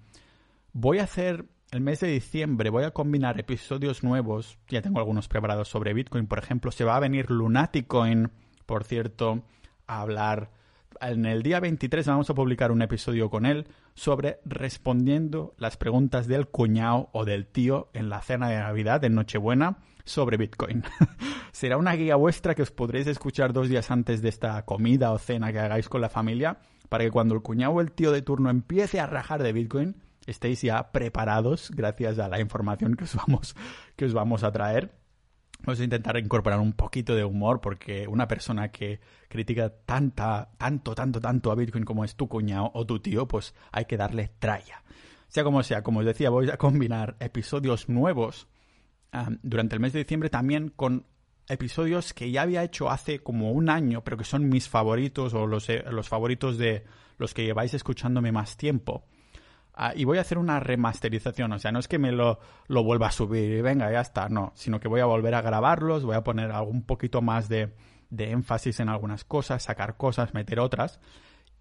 voy 0.74 0.98
a 0.98 1.04
hacer 1.04 1.46
el 1.70 1.82
mes 1.82 2.00
de 2.00 2.08
diciembre 2.08 2.72
voy 2.72 2.86
a 2.86 2.90
combinar 2.90 3.40
episodios 3.40 4.04
nuevos. 4.04 4.58
Ya 4.68 4.82
tengo 4.82 4.98
algunos 4.98 5.28
preparados 5.28 5.68
sobre 5.68 5.94
Bitcoin, 5.94 6.26
por 6.26 6.40
ejemplo. 6.40 6.72
Se 6.72 6.86
va 6.86 6.96
a 6.96 7.00
venir 7.00 7.30
Lunaticoin, 7.30 8.32
por 8.66 8.84
cierto, 8.84 9.44
a 9.86 10.02
hablar. 10.02 10.50
En 11.02 11.28
el 11.28 11.44
día 11.44 11.60
23 11.60 12.08
vamos 12.08 12.32
a 12.32 12.34
publicar 12.34 12.72
un 12.72 12.82
episodio 12.82 13.30
con 13.30 13.46
él 13.46 13.68
sobre 13.94 14.40
respondiendo 14.44 15.54
las 15.60 15.78
preguntas 15.78 16.26
del 16.26 16.48
cuñado 16.48 17.10
o 17.14 17.26
del 17.26 17.46
tío 17.46 17.92
en 17.94 18.10
la 18.10 18.24
cena 18.24 18.50
de 18.50 18.58
Navidad, 18.58 19.02
de 19.02 19.12
Nochebuena, 19.12 19.78
sobre 20.06 20.38
Bitcoin. 20.38 20.84
Será 21.52 21.78
una 21.78 21.94
guía 21.94 22.16
vuestra 22.16 22.56
que 22.56 22.62
os 22.62 22.72
podréis 22.72 23.08
escuchar 23.08 23.54
dos 23.54 23.70
días 23.70 23.92
antes 23.92 24.22
de 24.22 24.30
esta 24.30 24.64
comida 24.66 25.12
o 25.12 25.18
cena 25.18 25.52
que 25.52 25.60
hagáis 25.60 25.90
con 25.90 26.02
la 26.02 26.10
familia, 26.10 26.60
para 26.90 27.04
que 27.04 27.12
cuando 27.12 27.36
el 27.36 27.42
cuñado 27.42 27.74
o 27.74 27.82
el 27.82 27.92
tío 27.92 28.12
de 28.12 28.22
turno 28.22 28.50
empiece 28.50 29.00
a 29.00 29.06
rajar 29.06 29.44
de 29.44 29.54
Bitcoin, 29.54 29.96
estéis 30.26 30.62
ya 30.62 30.92
preparados 30.92 31.72
gracias 31.72 32.20
a 32.20 32.28
la 32.28 32.40
información 32.40 32.96
que 32.96 33.04
os 33.04 33.16
vamos, 33.16 33.56
que 33.96 34.06
os 34.06 34.14
vamos 34.14 34.44
a 34.44 34.52
traer. 34.52 34.92
Vamos 35.62 35.82
a 35.82 35.84
intentar 35.84 36.18
incorporar 36.18 36.60
un 36.60 36.72
poquito 36.72 37.16
de 37.16 37.26
humor 37.26 37.60
porque 37.60 38.08
una 38.08 38.30
persona 38.30 38.70
que 38.72 39.02
critica 39.28 39.70
tanta, 39.86 40.52
tanto, 40.58 40.96
tanto, 40.96 41.20
tanto 41.20 41.52
a 41.52 41.56
Bitcoin 41.56 41.84
como 41.84 42.06
es 42.06 42.16
tu 42.16 42.30
cuñado 42.30 42.72
o 42.74 42.86
tu 42.86 43.00
tío, 43.00 43.28
pues 43.28 43.54
hay 43.72 43.86
que 43.86 43.98
darle 43.98 44.32
tralla. 44.40 44.84
Sea 45.28 45.44
como 45.44 45.62
sea, 45.64 45.84
como 45.84 46.00
os 46.00 46.06
decía, 46.06 46.30
voy 46.30 46.50
a 46.50 46.58
combinar 46.58 47.18
episodios 47.20 47.90
nuevos 47.90 48.48
durante 49.42 49.76
el 49.76 49.82
mes 49.82 49.94
de 49.94 50.00
diciembre 50.00 50.30
también 50.30 50.70
con 50.70 51.06
episodios 51.50 52.14
que 52.14 52.32
ya 52.32 52.44
había 52.44 52.64
hecho 52.64 52.90
hace 52.90 53.20
como 53.20 53.52
un 53.52 53.70
año, 53.70 54.04
pero 54.04 54.18
que 54.18 54.24
son 54.24 54.48
mis 54.50 54.70
favoritos 54.70 55.34
o 55.34 55.48
los, 55.48 55.68
eh, 55.70 55.84
los 55.90 56.08
favoritos 56.08 56.58
de 56.58 56.86
los 57.18 57.34
que 57.34 57.44
lleváis 57.44 57.74
escuchándome 57.74 58.32
más 58.32 58.56
tiempo. 58.56 59.04
Ah, 59.74 59.94
y 59.96 60.04
voy 60.04 60.18
a 60.18 60.22
hacer 60.22 60.38
una 60.38 60.60
remasterización, 60.60 61.54
o 61.54 61.60
sea, 61.60 61.72
no 61.72 61.80
es 61.80 61.88
que 61.88 62.00
me 62.00 62.12
lo, 62.12 62.40
lo, 62.68 62.84
vuelva 62.84 63.08
a 63.08 63.12
subir 63.12 63.52
y 63.52 63.62
venga, 63.62 63.92
ya 63.92 64.02
está, 64.02 64.30
no, 64.30 64.52
sino 64.56 64.80
que 64.80 64.88
voy 64.88 65.00
a 65.00 65.06
volver 65.06 65.34
a 65.36 65.42
grabarlos, 65.42 66.04
voy 66.04 66.16
a 66.16 66.24
poner 66.24 66.52
algún 66.52 66.84
poquito 66.84 67.22
más 67.22 67.50
de, 67.50 67.74
de 68.10 68.32
énfasis 68.32 68.80
en 68.80 68.90
algunas 68.90 69.24
cosas, 69.24 69.64
sacar 69.64 69.98
cosas, 69.98 70.34
meter 70.34 70.60
otras. 70.60 71.00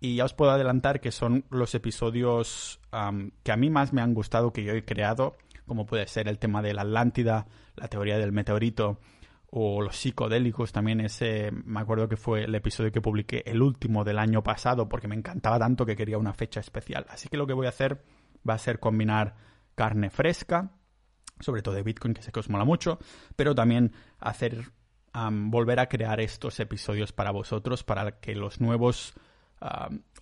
Y 0.01 0.17
ya 0.17 0.25
os 0.25 0.35
puedo 0.35 0.53
adelantar 0.53 1.01
que 1.01 1.11
son 1.11 1.45
los 1.51 1.75
episodios 1.75 2.81
que 3.43 3.53
a 3.53 3.57
mí 3.57 3.71
más 3.71 3.93
me 3.93 4.01
han 4.01 4.15
gustado 4.15 4.53
que 4.53 4.63
yo 4.63 4.73
he 4.73 4.85
creado, 4.85 5.37
como 5.69 5.87
puede 5.87 6.09
ser 6.09 6.27
el 6.27 6.39
tema 6.39 6.63
de 6.63 6.75
la 6.75 6.83
Atlántida, 6.83 7.47
la 7.77 7.87
teoría 7.87 8.19
del 8.19 8.33
meteorito 8.33 8.99
o 9.51 9.81
los 9.81 9.97
psicodélicos. 9.97 10.73
También 10.73 11.01
ese, 11.01 11.51
me 11.53 11.81
acuerdo 11.81 12.09
que 12.09 12.17
fue 12.17 12.45
el 12.45 12.55
episodio 12.55 12.91
que 12.91 13.01
publiqué 13.01 13.43
el 13.47 13.63
último 13.63 14.05
del 14.05 14.19
año 14.19 14.43
pasado 14.43 14.89
porque 14.89 15.09
me 15.09 15.15
encantaba 15.15 15.59
tanto 15.59 15.87
que 15.87 15.97
quería 15.97 16.19
una 16.19 16.33
fecha 16.33 16.61
especial. 16.61 17.07
Así 17.09 17.29
que 17.29 17.37
lo 17.37 17.47
que 17.47 17.53
voy 17.53 17.67
a 17.67 17.71
hacer 17.71 18.03
va 18.49 18.55
a 18.55 18.59
ser 18.59 18.81
combinar 18.81 19.37
carne 19.75 20.11
fresca, 20.11 20.73
sobre 21.41 21.63
todo 21.63 21.75
de 21.75 21.83
Bitcoin, 21.83 22.15
que 22.15 22.23
sé 22.23 22.33
que 22.33 22.41
os 22.41 22.51
mola 22.51 22.65
mucho, 22.65 22.99
pero 23.37 23.55
también 23.55 23.93
hacer 24.19 24.73
volver 25.31 25.81
a 25.81 25.89
crear 25.89 26.21
estos 26.21 26.61
episodios 26.61 27.13
para 27.13 27.31
vosotros, 27.31 27.83
para 27.83 28.21
que 28.21 28.35
los 28.35 28.61
nuevos 28.61 29.15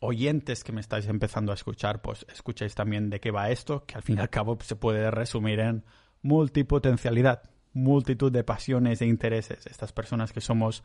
oyentes 0.00 0.64
que 0.64 0.72
me 0.72 0.80
estáis 0.80 1.06
empezando 1.06 1.52
a 1.52 1.54
escuchar, 1.54 2.02
pues 2.02 2.26
escuchéis 2.32 2.74
también 2.74 3.10
de 3.10 3.20
qué 3.20 3.30
va 3.30 3.50
esto, 3.50 3.84
que 3.86 3.94
al 3.94 4.02
fin 4.02 4.18
y 4.18 4.20
al 4.20 4.30
cabo 4.30 4.58
se 4.60 4.76
puede 4.76 5.10
resumir 5.10 5.60
en 5.60 5.84
multipotencialidad, 6.22 7.42
multitud 7.72 8.32
de 8.32 8.44
pasiones 8.44 9.02
e 9.02 9.06
intereses, 9.06 9.66
estas 9.66 9.92
personas 9.92 10.32
que 10.32 10.40
somos 10.40 10.84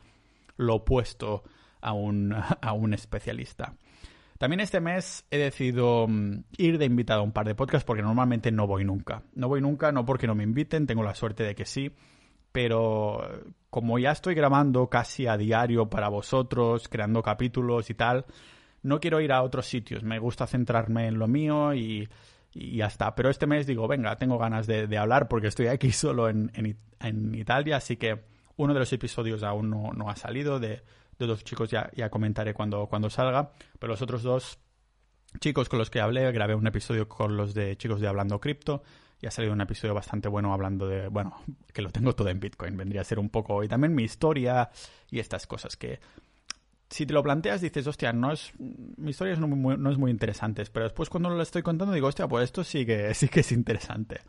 lo 0.56 0.76
opuesto 0.76 1.42
a 1.80 1.92
un, 1.92 2.32
a 2.60 2.72
un 2.72 2.94
especialista. 2.94 3.74
También 4.38 4.60
este 4.60 4.80
mes 4.80 5.24
he 5.30 5.38
decidido 5.38 6.06
mm, 6.08 6.44
ir 6.58 6.78
de 6.78 6.84
invitado 6.84 7.20
a 7.20 7.24
un 7.24 7.32
par 7.32 7.46
de 7.46 7.54
podcasts 7.54 7.84
porque 7.84 8.02
normalmente 8.02 8.50
no 8.50 8.66
voy 8.66 8.84
nunca. 8.84 9.22
No 9.34 9.48
voy 9.48 9.60
nunca, 9.60 9.92
no 9.92 10.04
porque 10.04 10.26
no 10.26 10.34
me 10.34 10.42
inviten, 10.42 10.86
tengo 10.86 11.04
la 11.04 11.14
suerte 11.14 11.44
de 11.44 11.54
que 11.54 11.64
sí, 11.64 11.92
pero 12.50 13.20
como 13.70 13.98
ya 13.98 14.10
estoy 14.10 14.34
grabando 14.34 14.88
casi 14.88 15.26
a 15.26 15.36
diario 15.36 15.88
para 15.88 16.08
vosotros, 16.08 16.88
creando 16.88 17.22
capítulos 17.22 17.88
y 17.88 17.94
tal, 17.94 18.26
no 18.82 19.00
quiero 19.00 19.20
ir 19.20 19.32
a 19.32 19.42
otros 19.42 19.66
sitios. 19.66 20.02
Me 20.02 20.18
gusta 20.18 20.46
centrarme 20.46 21.06
en 21.06 21.18
lo 21.18 21.28
mío 21.28 21.74
y, 21.74 22.08
ya 22.54 22.86
está. 22.86 23.14
Pero 23.14 23.30
este 23.30 23.46
mes 23.46 23.66
digo, 23.66 23.88
venga, 23.88 24.16
tengo 24.16 24.38
ganas 24.38 24.66
de, 24.66 24.98
hablar 24.98 25.28
porque 25.28 25.48
estoy 25.48 25.68
aquí 25.68 25.92
solo 25.92 26.28
en, 26.28 26.50
Italia, 27.34 27.76
así 27.76 27.96
que 27.96 28.20
uno 28.56 28.74
de 28.74 28.80
los 28.80 28.92
episodios 28.92 29.42
aún 29.42 29.70
no 29.70 30.10
ha 30.10 30.14
salido 30.14 30.60
de 30.60 30.82
de 31.18 31.26
dos 31.26 31.44
chicos 31.44 31.70
ya, 31.70 31.90
ya 31.94 32.10
comentaré 32.10 32.54
cuando, 32.54 32.86
cuando 32.86 33.10
salga, 33.10 33.52
pero 33.78 33.92
los 33.92 34.02
otros 34.02 34.22
dos 34.22 34.58
chicos 35.40 35.68
con 35.68 35.78
los 35.78 35.90
que 35.90 36.00
hablé, 36.00 36.30
grabé 36.32 36.54
un 36.54 36.66
episodio 36.66 37.08
con 37.08 37.36
los 37.36 37.54
de 37.54 37.76
chicos 37.76 38.00
de 38.00 38.08
Hablando 38.08 38.40
Cripto 38.40 38.82
y 39.20 39.26
ha 39.26 39.30
salido 39.30 39.52
un 39.52 39.60
episodio 39.60 39.94
bastante 39.94 40.28
bueno 40.28 40.52
hablando 40.52 40.86
de, 40.86 41.08
bueno, 41.08 41.42
que 41.72 41.82
lo 41.82 41.90
tengo 41.90 42.14
todo 42.14 42.28
en 42.28 42.40
Bitcoin, 42.40 42.76
vendría 42.76 43.02
a 43.02 43.04
ser 43.04 43.18
un 43.18 43.30
poco, 43.30 43.62
y 43.62 43.68
también 43.68 43.94
mi 43.94 44.02
historia 44.02 44.70
y 45.10 45.20
estas 45.20 45.46
cosas 45.46 45.76
que 45.76 46.00
si 46.92 47.06
te 47.06 47.14
lo 47.14 47.22
planteas 47.22 47.62
dices, 47.62 47.86
hostia, 47.86 48.12
no 48.12 48.32
es, 48.32 48.52
mi 48.58 49.10
historia 49.10 49.34
no, 49.36 49.90
es 49.90 49.98
muy 49.98 50.10
interesante, 50.10 50.62
pero 50.70 50.84
después 50.84 51.08
cuando 51.08 51.30
lo 51.30 51.42
estoy 51.42 51.62
contando 51.62 51.94
digo, 51.94 52.06
hostia, 52.06 52.28
pues 52.28 52.44
esto 52.44 52.62
sí 52.64 52.84
que, 52.84 53.14
sí 53.14 53.28
que 53.28 53.40
es 53.40 53.50
interesante. 53.52 54.20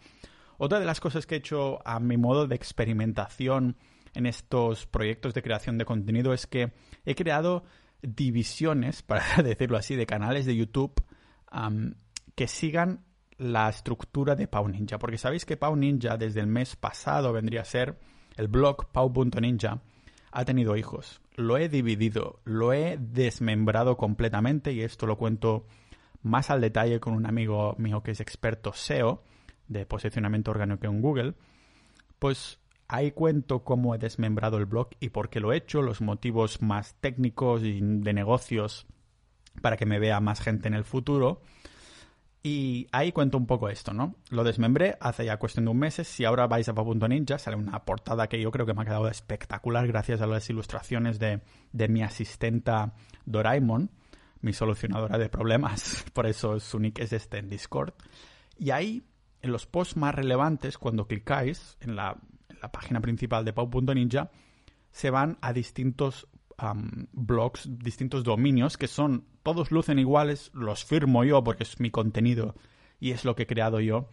Otra 0.58 0.80
de 0.80 0.86
las 0.86 1.02
cosas 1.02 1.26
que 1.26 1.36
he 1.36 1.38
hecho 1.40 1.86
a 1.86 2.00
mi 2.00 2.16
modo 2.16 2.48
de 2.48 2.56
experimentación 2.56 3.76
en 4.14 4.26
estos 4.26 4.86
proyectos 4.86 5.34
de 5.34 5.42
creación 5.42 5.78
de 5.78 5.86
contenido 5.86 6.34
es 6.34 6.48
que 6.48 6.72
he 7.06 7.16
creado 7.16 7.66
divisiones, 8.02 9.02
para 9.04 9.26
decirlo 9.44 9.78
así, 9.78 9.96
de 9.96 10.06
canales 10.06 10.46
de 10.46 10.56
YouTube 10.56 11.04
que 12.36 12.48
sigan 12.48 13.04
la 13.38 13.70
estructura 13.70 14.36
de 14.36 14.48
Pau 14.48 14.68
Ninja. 14.68 14.98
Porque 14.98 15.18
sabéis 15.18 15.46
que 15.46 15.58
Pau 15.58 15.76
Ninja 15.76 16.18
desde 16.18 16.40
el 16.40 16.48
mes 16.48 16.76
pasado 16.76 17.34
vendría 17.34 17.62
a 17.62 17.66
ser 17.66 18.00
el 18.38 18.48
blog 18.48 18.92
pau.ninja 18.92 19.82
ha 20.34 20.46
tenido 20.46 20.76
hijos. 20.76 21.22
Lo 21.36 21.58
he 21.58 21.70
dividido, 21.70 22.40
lo 22.44 22.74
he 22.74 22.98
desmembrado 22.98 23.98
completamente 23.98 24.72
y 24.74 24.82
esto 24.82 25.06
lo 25.06 25.18
cuento 25.18 25.66
más 26.22 26.50
al 26.50 26.62
detalle 26.62 27.00
con 27.00 27.14
un 27.14 27.26
amigo 27.26 27.76
mío 27.78 28.04
que 28.04 28.12
es 28.12 28.20
experto 28.20 28.74
SEO 28.74 29.24
de 29.68 29.86
posicionamiento 29.86 30.52
orgánico 30.52 30.88
en 30.88 31.02
Google. 31.02 31.34
Pues 32.20 32.60
Ahí 32.94 33.12
cuento 33.12 33.64
cómo 33.64 33.96
he 33.96 33.98
desmembrado 33.98 34.58
el 34.58 34.68
blog 34.68 34.90
y 35.00 35.10
por 35.10 35.30
qué 35.30 35.40
lo 35.40 35.52
he 35.52 35.58
hecho, 35.58 35.82
los 35.82 36.00
motivos 36.02 36.62
más 36.62 36.94
técnicos 37.02 37.64
y 37.64 37.80
de 37.82 38.14
negocios 38.14 38.86
para 39.62 39.78
que 39.78 39.88
me 39.88 39.98
vea 39.98 40.20
más 40.20 40.42
gente 40.42 40.68
en 40.68 40.76
el 40.76 40.84
futuro. 40.84 41.42
Y 42.46 42.88
ahí 42.92 43.14
cuento 43.14 43.38
un 43.38 43.48
poco 43.48 43.70
esto, 43.70 43.94
¿no? 43.94 44.16
Lo 44.30 44.44
desmembré 44.44 44.98
hace 45.00 45.26
ya 45.26 45.38
cuestión 45.38 45.64
de 45.66 45.72
un 45.72 45.80
mes. 45.80 45.96
Si 45.96 46.26
ahora 46.26 46.46
vais 46.46 46.68
a 46.68 46.74
Ninja, 47.08 47.38
sale 47.40 47.56
una 47.56 47.86
portada 47.86 48.28
que 48.28 48.42
yo 48.42 48.52
creo 48.52 48.66
que 48.66 48.74
me 48.74 48.82
ha 48.82 48.86
quedado 48.86 49.08
espectacular 49.08 49.88
gracias 49.88 50.20
a 50.20 50.28
las 50.28 50.50
ilustraciones 50.50 51.20
de, 51.20 51.40
de 51.72 51.88
mi 51.88 52.04
asistenta 52.04 52.96
Doraemon, 53.26 53.92
mi 54.42 54.52
solucionadora 54.52 55.18
de 55.18 55.30
problemas. 55.30 56.04
Por 56.14 56.26
eso 56.28 56.60
su 56.60 56.80
nick 56.80 57.00
es 57.00 57.14
este 57.14 57.38
en 57.38 57.48
Discord. 57.48 57.94
Y 58.58 58.72
ahí, 58.72 59.04
en 59.42 59.54
los 59.54 59.66
posts 59.66 59.96
más 59.96 60.14
relevantes, 60.14 60.78
cuando 60.78 61.08
clicáis 61.08 61.78
en 61.80 61.96
la 61.96 62.18
la 62.64 62.72
página 62.72 63.02
principal 63.02 63.44
de 63.44 63.52
Pau.ninja, 63.52 64.32
se 64.90 65.10
van 65.10 65.38
a 65.42 65.52
distintos 65.52 66.28
blogs, 67.12 67.68
distintos 67.80 68.24
dominios, 68.24 68.78
que 68.78 68.88
son, 68.88 69.26
todos 69.44 69.72
lucen 69.72 70.00
iguales, 70.00 70.52
los 70.54 70.86
firmo 70.86 71.24
yo 71.24 71.44
porque 71.44 71.64
es 71.64 71.80
mi 71.80 71.92
contenido 71.92 72.56
y 73.00 73.12
es 73.12 73.26
lo 73.26 73.36
que 73.36 73.44
he 73.44 73.48
creado 73.48 73.80
yo, 73.80 74.08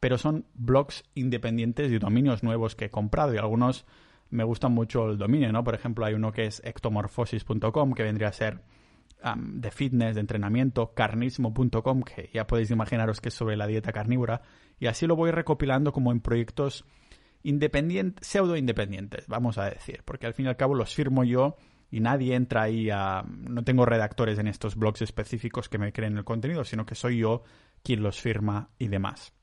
pero 0.00 0.16
son 0.16 0.46
blogs 0.54 1.04
independientes 1.14 1.92
y 1.92 1.98
dominios 1.98 2.42
nuevos 2.42 2.74
que 2.74 2.86
he 2.86 2.90
comprado 2.90 3.34
y 3.34 3.38
algunos 3.38 3.84
me 4.30 4.44
gustan 4.44 4.72
mucho 4.72 5.10
el 5.10 5.18
dominio, 5.18 5.52
¿no? 5.52 5.62
Por 5.62 5.74
ejemplo, 5.74 6.06
hay 6.06 6.14
uno 6.14 6.32
que 6.32 6.46
es 6.46 6.62
ectomorphosis.com, 6.64 7.92
que 7.92 8.02
vendría 8.02 8.28
a 8.28 8.32
ser 8.32 8.62
de 9.36 9.70
fitness, 9.70 10.14
de 10.14 10.20
entrenamiento, 10.20 10.94
carnismo.com, 10.94 12.02
que 12.02 12.30
ya 12.32 12.46
podéis 12.46 12.70
imaginaros 12.70 13.20
que 13.20 13.28
es 13.28 13.34
sobre 13.34 13.56
la 13.56 13.66
dieta 13.66 13.92
carnívora, 13.92 14.42
y 14.80 14.86
así 14.86 15.06
lo 15.06 15.14
voy 15.14 15.30
recopilando 15.30 15.92
como 15.92 16.10
en 16.10 16.20
proyectos 16.20 16.84
independientes, 17.42 18.26
pseudo 18.26 18.56
independientes, 18.56 19.26
vamos 19.28 19.58
a 19.58 19.66
decir, 19.66 20.02
porque 20.04 20.26
al 20.26 20.34
fin 20.34 20.46
y 20.46 20.48
al 20.48 20.56
cabo 20.56 20.74
los 20.74 20.94
firmo 20.94 21.24
yo 21.24 21.56
y 21.92 22.00
nadie 22.00 22.34
entra 22.34 22.62
ahí 22.62 22.88
a... 22.90 23.22
No 23.28 23.62
tengo 23.64 23.84
redactores 23.84 24.38
en 24.38 24.48
estos 24.48 24.76
blogs 24.76 25.02
específicos 25.02 25.68
que 25.68 25.76
me 25.76 25.92
creen 25.92 26.16
el 26.16 26.24
contenido, 26.24 26.64
sino 26.64 26.86
que 26.86 26.94
soy 26.94 27.18
yo 27.18 27.42
quien 27.84 28.02
los 28.02 28.18
firma 28.18 28.70
y 28.78 28.88
demás. 28.88 29.34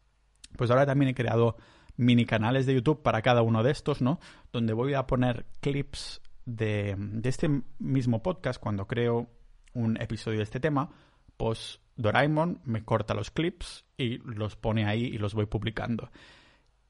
Pues 0.57 0.71
ahora 0.71 0.88
también 0.88 1.09
he 1.09 1.13
creado 1.13 1.57
mini 1.95 2.25
canales 2.25 2.65
de 2.65 2.73
YouTube 2.73 3.03
para 3.03 3.21
cada 3.21 3.43
uno 3.43 3.62
de 3.62 3.69
estos, 3.69 4.01
¿no? 4.01 4.19
Donde 4.51 4.73
voy 4.73 4.95
a 4.95 5.05
poner 5.05 5.45
clips 5.62 6.21
de, 6.45 6.95
de 6.97 7.29
este 7.29 7.62
mismo 7.77 8.23
podcast 8.23 8.59
cuando 8.59 8.88
creo 8.88 9.29
un 9.73 10.01
episodio 10.01 10.39
de 10.39 10.43
este 10.45 10.59
tema, 10.59 10.89
pues 11.38 11.81
Doraemon 11.97 12.62
me 12.65 12.83
corta 12.83 13.13
los 13.13 13.29
clips 13.29 13.85
y 13.95 14.17
los 14.17 14.55
pone 14.55 14.85
ahí 14.85 15.05
y 15.05 15.19
los 15.19 15.35
voy 15.35 15.45
publicando. 15.45 16.09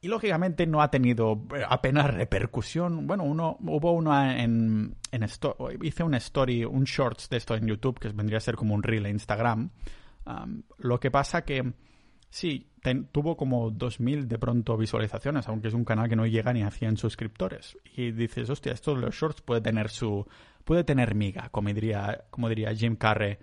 Y 0.02 0.08
lógicamente 0.08 0.66
no 0.66 0.82
ha 0.82 0.90
tenido 0.90 1.46
eh, 1.56 1.64
apenas 1.68 2.14
repercusión. 2.14 3.06
Bueno, 3.06 3.24
uno 3.24 3.58
hubo 3.62 3.92
uno 3.92 4.18
en, 4.32 4.96
en 5.12 5.24
esto, 5.24 5.58
hice 5.82 6.04
una 6.04 6.18
story, 6.18 6.64
un 6.64 6.86
shorts 6.86 7.30
de 7.30 7.38
esto 7.38 7.56
en 7.56 7.68
YouTube 7.68 8.00
que 8.00 8.10
vendría 8.10 8.38
a 8.38 8.42
ser 8.42 8.56
como 8.56 8.74
un 8.74 8.84
reel 8.84 9.06
en 9.06 9.14
Instagram. 9.14 9.70
lo 10.78 11.00
que 11.00 11.12
pasa 11.12 11.44
que 11.44 11.74
Sí, 12.30 12.68
tuvo 13.12 13.36
como 13.36 13.72
2.000 13.72 14.28
de 14.28 14.38
pronto 14.38 14.78
visualizaciones, 14.78 15.48
aunque 15.48 15.70
es 15.70 15.74
un 15.74 15.84
canal 15.84 16.08
que 16.08 16.16
no 16.16 16.28
llega 16.28 16.54
ni 16.54 16.62
a 16.62 16.70
100 16.70 16.98
suscriptores. 16.98 17.78
Y 17.96 18.12
dices, 18.12 18.50
hostia, 18.50 18.74
esto 18.74 18.94
de 18.94 19.02
los 19.02 19.16
shorts 19.16 19.42
puede 19.42 19.62
tener 19.62 19.90
su... 19.90 20.28
puede 20.64 20.84
tener 20.84 21.16
miga, 21.16 21.50
como 21.50 21.70
diría, 21.70 22.26
como 22.30 22.48
diría 22.48 22.74
Jim 22.74 22.96
Carrey 22.96 23.38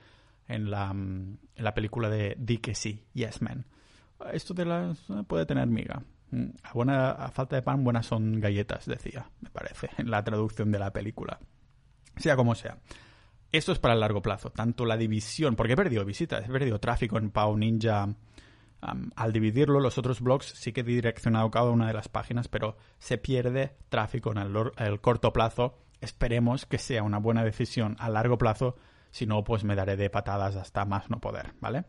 en 0.46 0.70
la, 0.70 0.90
en 0.90 1.38
la 1.56 1.74
película 1.74 2.08
de 2.08 2.36
Di 2.38 2.58
que 2.58 2.74
sí, 2.76 3.04
Yes 3.12 3.42
Man. 3.42 3.66
Esto 4.32 4.54
de 4.54 4.64
las... 4.64 5.10
Eh, 5.10 5.24
puede 5.26 5.46
tener 5.46 5.66
miga. 5.66 6.02
Mm, 6.30 6.46
a, 6.62 6.72
buena, 6.72 7.30
falta 7.32 7.56
de 7.56 7.62
pan, 7.62 7.84
buenas 7.84 8.06
son 8.06 8.40
galletas, 8.40 8.86
decía, 8.86 9.30
me 9.40 9.50
parece, 9.50 9.90
en 9.98 10.10
la 10.10 10.24
traducción 10.24 10.72
de 10.72 10.78
la 10.78 10.92
película. 10.92 11.38
Sea 12.16 12.36
como 12.36 12.54
sea. 12.54 12.78
Esto 13.52 13.72
es 13.72 13.78
para 13.78 13.94
el 13.94 14.00
largo 14.00 14.22
plazo. 14.22 14.50
Tanto 14.50 14.84
la 14.84 14.96
división, 14.96 15.56
porque 15.56 15.74
he 15.74 15.76
perdido 15.76 16.04
visitas, 16.04 16.44
he 16.44 16.52
perdido 16.52 16.80
tráfico 16.80 17.18
en 17.18 17.30
Pau 17.30 17.56
Ninja. 17.56 18.08
al 18.80 19.32
dividirlo, 19.32 19.80
los 19.80 19.98
otros 19.98 20.20
blogs 20.20 20.46
sí 20.46 20.72
que 20.72 20.80
he 20.80 20.84
direccionado 20.84 21.50
cada 21.50 21.70
una 21.70 21.86
de 21.86 21.94
las 21.94 22.08
páginas, 22.08 22.48
pero 22.48 22.76
se 22.98 23.18
pierde 23.18 23.76
tráfico 23.88 24.32
en 24.32 24.38
el, 24.38 25.00
corto 25.00 25.32
plazo. 25.32 25.78
Esperemos 26.00 26.66
que 26.66 26.78
sea 26.78 27.02
una 27.02 27.18
buena 27.18 27.44
decisión 27.44 27.96
a 27.98 28.10
largo 28.10 28.36
plazo. 28.36 28.76
Si 29.10 29.26
no, 29.26 29.44
pues 29.44 29.64
me 29.64 29.74
daré 29.74 29.96
de 29.96 30.10
patadas 30.10 30.56
hasta 30.56 30.84
más 30.84 31.08
no 31.08 31.20
poder, 31.20 31.54
¿vale? 31.60 31.84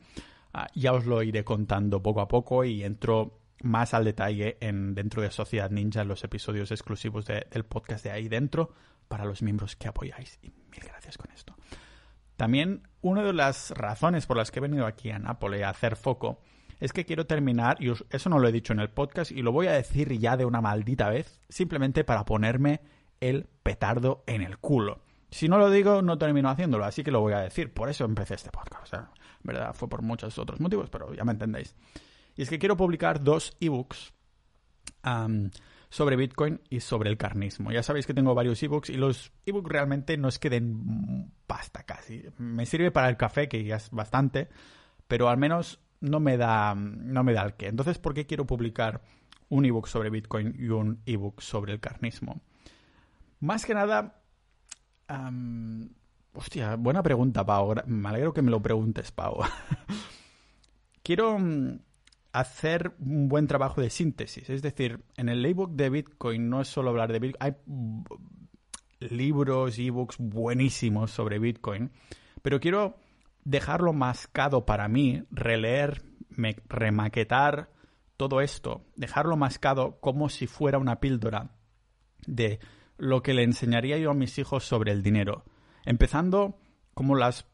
Ah, 0.53 0.67
ya 0.73 0.93
os 0.93 1.05
lo 1.05 1.21
iré 1.23 1.43
contando 1.43 2.01
poco 2.01 2.21
a 2.21 2.27
poco 2.27 2.63
y 2.63 2.83
entro 2.83 3.39
más 3.61 3.93
al 3.93 4.05
detalle 4.05 4.57
en, 4.61 4.95
dentro 4.95 5.21
de 5.21 5.31
Sociedad 5.31 5.69
Ninja 5.69 6.03
los 6.03 6.23
episodios 6.23 6.71
exclusivos 6.71 7.25
del 7.25 7.65
podcast 7.65 8.03
de 8.03 8.11
ahí 8.11 8.27
dentro 8.27 8.73
para 9.07 9.25
los 9.25 9.41
miembros 9.41 9.75
que 9.75 9.87
apoyáis. 9.87 10.39
Y 10.41 10.49
mil 10.49 10.81
gracias 10.83 11.17
con 11.17 11.31
esto. 11.31 11.55
También 12.35 12.87
una 13.01 13.23
de 13.23 13.33
las 13.33 13.71
razones 13.71 14.25
por 14.25 14.37
las 14.37 14.51
que 14.51 14.59
he 14.59 14.61
venido 14.61 14.85
aquí 14.85 15.09
a 15.09 15.19
Nápoles 15.19 15.63
a 15.63 15.69
hacer 15.69 15.95
foco 15.95 16.39
es 16.79 16.93
que 16.93 17.05
quiero 17.05 17.25
terminar, 17.25 17.77
y 17.79 17.91
eso 18.11 18.29
no 18.29 18.37
lo 18.37 18.47
he 18.47 18.51
dicho 18.51 18.73
en 18.73 18.79
el 18.79 18.89
podcast 18.89 19.31
y 19.31 19.41
lo 19.41 19.51
voy 19.51 19.65
a 19.67 19.71
decir 19.71 20.11
ya 20.19 20.37
de 20.37 20.45
una 20.45 20.61
maldita 20.61 21.09
vez, 21.09 21.41
simplemente 21.49 22.03
para 22.03 22.23
ponerme 22.25 22.81
el 23.19 23.47
petardo 23.63 24.23
en 24.27 24.43
el 24.43 24.59
culo. 24.59 25.01
Si 25.31 25.49
no 25.49 25.57
lo 25.57 25.71
digo, 25.71 26.01
no 26.03 26.17
termino 26.17 26.49
haciéndolo, 26.49 26.85
así 26.85 27.03
que 27.03 27.11
lo 27.11 27.19
voy 27.19 27.33
a 27.33 27.39
decir. 27.39 27.73
Por 27.73 27.89
eso 27.89 28.05
empecé 28.05 28.35
este 28.35 28.51
podcast. 28.51 28.83
O 28.83 28.85
sea, 28.85 28.99
en 28.99 29.43
verdad 29.43 29.73
fue 29.73 29.89
por 29.89 30.01
muchos 30.01 30.37
otros 30.37 30.59
motivos, 30.59 30.89
pero 30.89 31.13
ya 31.13 31.25
me 31.25 31.33
entendéis. 31.33 31.75
Y 32.37 32.43
es 32.43 32.49
que 32.49 32.59
quiero 32.59 32.77
publicar 32.77 33.23
dos 33.23 33.57
ebooks 33.59 34.13
sobre 35.89 36.15
Bitcoin 36.15 36.61
y 36.69 36.79
sobre 36.81 37.09
el 37.09 37.17
carnismo. 37.17 37.71
Ya 37.71 37.81
sabéis 37.81 38.05
que 38.05 38.13
tengo 38.13 38.35
varios 38.35 38.61
ebooks 38.61 38.89
y 38.89 38.97
los 38.97 39.31
ebooks 39.45 39.69
realmente 39.69 40.17
no 40.17 40.27
es 40.27 40.37
que 40.37 40.49
den 40.49 41.31
pasta 41.47 41.83
casi. 41.83 42.23
Me 42.37 42.65
sirve 42.65 42.91
para 42.91 43.09
el 43.09 43.17
café, 43.17 43.49
que 43.49 43.63
ya 43.63 43.77
es 43.77 43.89
bastante, 43.89 44.49
pero 45.07 45.29
al 45.29 45.37
menos 45.37 45.79
no 45.99 46.19
me 46.19 46.37
da, 46.37 46.75
no 46.75 47.23
me 47.23 47.33
da 47.33 47.43
el 47.43 47.55
qué. 47.55 47.67
Entonces, 47.67 47.97
¿por 47.97 48.13
qué 48.13 48.25
quiero 48.25 48.45
publicar 48.45 49.01
un 49.49 49.65
ebook 49.65 49.87
sobre 49.87 50.09
Bitcoin 50.09 50.55
y 50.59 50.69
un 50.69 51.01
ebook 51.05 51.41
sobre 51.41 51.73
el 51.73 51.79
carnismo? 51.79 52.41
Más 53.39 53.65
que 53.65 53.73
nada... 53.73 54.21
hostia, 56.33 56.75
buena 56.75 57.01
pregunta, 57.01 57.45
Pau. 57.45 57.73
Me 57.87 58.09
alegro 58.09 58.33
que 58.33 58.41
me 58.41 58.51
lo 58.51 58.61
preguntes, 58.61 59.11
Pau. 59.11 59.39
quiero 61.03 61.39
hacer 62.31 62.93
un 62.99 63.27
buen 63.27 63.47
trabajo 63.47 63.81
de 63.81 63.89
síntesis. 63.89 64.49
Es 64.49 64.61
decir, 64.61 65.03
en 65.15 65.29
el 65.29 65.45
ebook 65.45 65.71
de 65.71 65.89
Bitcoin 65.89 66.49
no 66.49 66.61
es 66.61 66.67
solo 66.67 66.89
hablar 66.89 67.11
de 67.11 67.19
Bitcoin, 67.19 67.41
hay 67.41 67.55
libros, 68.99 69.77
ebooks 69.77 70.17
buenísimos 70.19 71.11
sobre 71.11 71.39
Bitcoin, 71.39 71.91
pero 72.41 72.59
quiero 72.59 72.97
dejarlo 73.43 73.93
mascado 73.93 74.65
para 74.65 74.87
mí, 74.87 75.23
releer, 75.31 76.03
remaquetar 76.67 77.69
todo 78.17 78.41
esto, 78.41 78.85
dejarlo 78.95 79.37
mascado 79.37 79.99
como 79.99 80.29
si 80.29 80.47
fuera 80.47 80.79
una 80.79 80.99
píldora 80.99 81.51
de 82.25 82.59
lo 82.97 83.21
que 83.21 83.33
le 83.33 83.43
enseñaría 83.43 83.97
yo 83.97 84.11
a 84.11 84.15
mis 84.15 84.37
hijos 84.39 84.65
sobre 84.65 84.91
el 84.91 85.03
dinero. 85.03 85.45
Empezando 85.85 86.59
como 86.93 87.15
las 87.15 87.47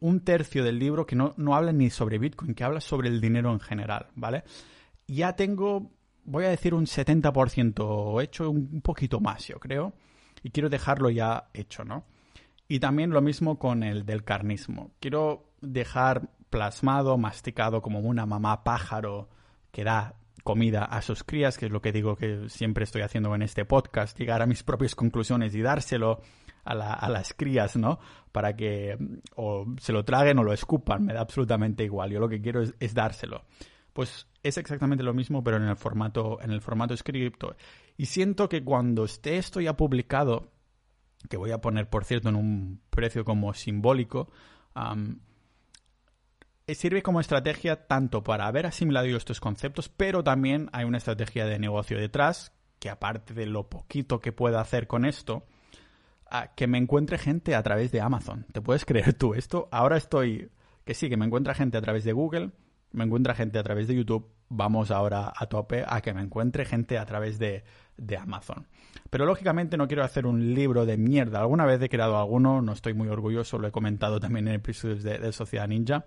un 0.00 0.20
tercio 0.20 0.64
del 0.64 0.78
libro 0.78 1.06
que 1.06 1.16
no, 1.16 1.34
no 1.36 1.54
habla 1.54 1.72
ni 1.72 1.90
sobre 1.90 2.18
Bitcoin, 2.18 2.54
que 2.54 2.64
habla 2.64 2.80
sobre 2.80 3.08
el 3.08 3.20
dinero 3.20 3.52
en 3.52 3.60
general, 3.60 4.08
¿vale? 4.14 4.44
Ya 5.06 5.34
tengo, 5.34 5.90
voy 6.24 6.44
a 6.44 6.50
decir 6.50 6.74
un 6.74 6.86
70% 6.86 8.22
hecho, 8.22 8.50
un 8.50 8.80
poquito 8.80 9.20
más, 9.20 9.46
yo 9.46 9.58
creo, 9.58 9.94
y 10.42 10.50
quiero 10.50 10.68
dejarlo 10.68 11.10
ya 11.10 11.50
hecho, 11.54 11.84
¿no? 11.84 12.04
Y 12.68 12.78
también 12.78 13.10
lo 13.10 13.20
mismo 13.20 13.58
con 13.58 13.82
el 13.82 14.06
del 14.06 14.22
carnismo. 14.22 14.92
Quiero 15.00 15.50
dejar 15.60 16.30
plasmado, 16.50 17.18
masticado 17.18 17.82
como 17.82 18.00
una 18.00 18.26
mamá 18.26 18.62
pájaro 18.62 19.28
que 19.72 19.84
da 19.84 20.14
comida 20.44 20.84
a 20.84 21.02
sus 21.02 21.24
crías, 21.24 21.58
que 21.58 21.66
es 21.66 21.72
lo 21.72 21.80
que 21.80 21.92
digo 21.92 22.16
que 22.16 22.48
siempre 22.48 22.84
estoy 22.84 23.02
haciendo 23.02 23.34
en 23.34 23.42
este 23.42 23.64
podcast, 23.64 24.18
llegar 24.18 24.42
a 24.42 24.46
mis 24.46 24.62
propias 24.62 24.94
conclusiones 24.94 25.54
y 25.54 25.62
dárselo 25.62 26.20
a, 26.64 27.08
las 27.08 27.34
crías, 27.34 27.76
¿no? 27.76 27.98
Para 28.32 28.54
que 28.54 28.96
o 29.36 29.66
se 29.80 29.92
lo 29.92 30.04
traguen 30.04 30.38
o 30.38 30.44
lo 30.44 30.52
escupan, 30.52 31.04
me 31.04 31.12
da 31.12 31.20
absolutamente 31.20 31.84
igual. 31.84 32.10
Yo 32.10 32.20
lo 32.20 32.28
que 32.28 32.40
quiero 32.40 32.62
es, 32.62 32.94
dárselo. 32.94 33.44
Pues 33.92 34.28
es 34.42 34.56
exactamente 34.56 35.02
lo 35.02 35.14
mismo, 35.14 35.42
pero 35.42 35.56
en 35.56 35.64
el 35.64 35.76
formato, 35.76 36.40
en 36.40 36.50
el 36.50 36.60
formato 36.60 36.94
escrito. 36.94 37.56
Y 37.96 38.06
siento 38.06 38.48
que 38.48 38.62
cuando 38.62 39.04
esté 39.04 39.36
esto 39.36 39.60
ya 39.60 39.76
publicado, 39.76 40.52
que 41.28 41.36
voy 41.36 41.50
a 41.50 41.60
poner, 41.60 41.88
por 41.88 42.04
cierto, 42.04 42.28
en 42.28 42.36
un 42.36 42.80
precio 42.90 43.24
como 43.24 43.52
simbólico, 43.52 44.30
eh, 46.66 46.74
sirve 46.74 47.02
como 47.02 47.20
estrategia 47.20 47.86
tanto 47.86 48.22
para 48.22 48.46
haber 48.46 48.66
asimilado 48.66 49.06
estos 49.08 49.40
conceptos, 49.40 49.88
pero 49.88 50.22
también 50.22 50.70
hay 50.72 50.84
una 50.84 50.98
estrategia 50.98 51.44
de 51.44 51.58
negocio 51.58 51.98
detrás, 51.98 52.52
que 52.78 52.88
aparte 52.88 53.34
de 53.34 53.46
lo 53.46 53.68
poquito 53.68 54.20
que 54.20 54.32
pueda 54.32 54.60
hacer 54.60 54.86
con 54.86 55.04
esto, 55.04 55.46
que 56.56 56.66
me 56.66 56.78
encuentre 56.78 57.18
gente 57.18 57.54
a 57.54 57.62
través 57.62 57.92
de 57.92 58.00
Amazon. 58.00 58.46
¿Te 58.52 58.60
puedes 58.60 58.84
creer 58.84 59.14
tú 59.14 59.34
esto? 59.34 59.68
Ahora 59.70 59.96
estoy... 59.96 60.50
Que 60.84 60.94
sí, 60.94 61.08
que 61.08 61.16
me 61.16 61.26
encuentra 61.26 61.54
gente 61.54 61.76
a 61.76 61.82
través 61.82 62.04
de 62.04 62.12
Google, 62.12 62.50
me 62.92 63.04
encuentra 63.04 63.34
gente 63.34 63.58
a 63.58 63.62
través 63.62 63.86
de 63.86 63.94
YouTube. 63.94 64.28
Vamos 64.48 64.90
ahora 64.90 65.32
a 65.36 65.46
tope 65.46 65.84
a 65.86 66.00
que 66.00 66.12
me 66.12 66.22
encuentre 66.22 66.64
gente 66.64 66.98
a 66.98 67.04
través 67.04 67.38
de, 67.38 67.62
de 67.96 68.16
Amazon. 68.16 68.66
Pero 69.10 69.26
lógicamente 69.26 69.76
no 69.76 69.86
quiero 69.86 70.02
hacer 70.02 70.26
un 70.26 70.54
libro 70.54 70.86
de 70.86 70.96
mierda. 70.96 71.40
Alguna 71.40 71.66
vez 71.66 71.80
he 71.82 71.88
creado 71.88 72.18
alguno, 72.18 72.60
no 72.62 72.72
estoy 72.72 72.94
muy 72.94 73.08
orgulloso, 73.08 73.58
lo 73.58 73.68
he 73.68 73.72
comentado 73.72 74.18
también 74.18 74.48
en 74.48 74.54
episodios 74.54 75.02
de, 75.04 75.18
de 75.18 75.32
Sociedad 75.32 75.68
Ninja 75.68 76.04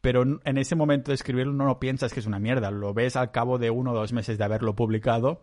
pero 0.00 0.22
en 0.44 0.58
ese 0.58 0.76
momento 0.76 1.10
de 1.10 1.16
escribirlo 1.16 1.52
no 1.52 1.64
lo 1.64 1.80
piensas 1.80 2.12
que 2.12 2.20
es 2.20 2.26
una 2.26 2.38
mierda, 2.38 2.70
lo 2.70 2.94
ves 2.94 3.16
al 3.16 3.30
cabo 3.30 3.58
de 3.58 3.70
uno 3.70 3.92
o 3.92 3.94
dos 3.94 4.12
meses 4.12 4.38
de 4.38 4.44
haberlo 4.44 4.76
publicado, 4.76 5.42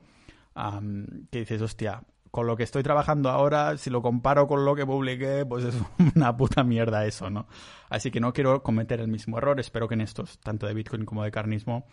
que 1.30 1.40
dices, 1.40 1.62
hostia, 1.62 2.04
con 2.36 2.48
lo 2.48 2.58
que 2.58 2.64
estoy 2.64 2.84
trabajando 2.84 3.30
ahora, 3.30 3.78
si 3.78 3.90
lo 3.90 4.02
comparo 4.02 4.46
con 4.46 4.66
lo 4.66 4.76
que 4.76 4.86
publiqué, 4.86 5.46
pues 5.46 5.64
es 5.64 5.74
una 6.18 6.36
puta 6.36 6.66
mierda 6.66 7.06
eso, 7.06 7.30
¿no? 7.30 7.48
Así 7.88 8.12
que 8.12 8.20
no 8.20 8.34
quiero 8.34 8.62
cometer 8.62 9.00
el 9.00 9.08
mismo 9.08 9.38
error. 9.38 9.58
Espero 9.58 9.88
que 9.88 9.94
en 9.94 10.02
estos, 10.02 10.38
tanto 10.40 10.68
de 10.68 10.74
Bitcoin 10.74 11.06
como 11.06 11.24
de 11.24 11.32
carnismo, 11.32 11.88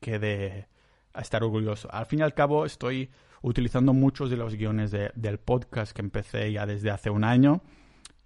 quede 0.00 0.66
a 1.14 1.20
estar 1.20 1.44
orgulloso. 1.44 1.88
Al 1.92 2.06
fin 2.06 2.18
y 2.18 2.22
al 2.22 2.34
cabo, 2.34 2.66
estoy 2.66 3.08
utilizando 3.40 3.92
muchos 3.92 4.30
de 4.30 4.36
los 4.36 4.56
guiones 4.56 4.90
del 4.90 5.38
podcast 5.38 5.92
que 5.92 6.02
empecé 6.02 6.50
ya 6.50 6.66
desde 6.66 6.90
hace 6.90 7.08
un 7.08 7.22
año 7.22 7.62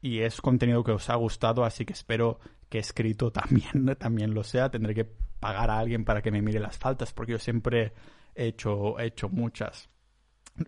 y 0.01 0.21
es 0.21 0.41
contenido 0.41 0.85
que 0.85 0.93
os 0.93 1.11
ha 1.11 1.17
gustado, 1.17 1.67
así 1.67 1.85
que 1.85 1.93
espero 1.93 2.41
que 2.71 2.79
escrito 2.79 3.31
también, 3.31 3.95
también 3.99 4.33
lo 4.33 4.43
sea. 4.43 4.71
Tendré 4.71 4.95
que 4.95 5.05
pagar 5.05 5.69
a 5.69 5.79
alguien 5.81 6.07
para 6.07 6.23
que 6.23 6.31
me 6.31 6.41
mire 6.41 6.61
las 6.61 6.79
faltas, 6.79 7.13
porque 7.13 7.33
yo 7.33 7.39
siempre 7.39 7.93
he 8.35 8.47
hecho, 8.47 8.99
he 8.99 9.05
hecho 9.05 9.29
muchas. 9.29 9.91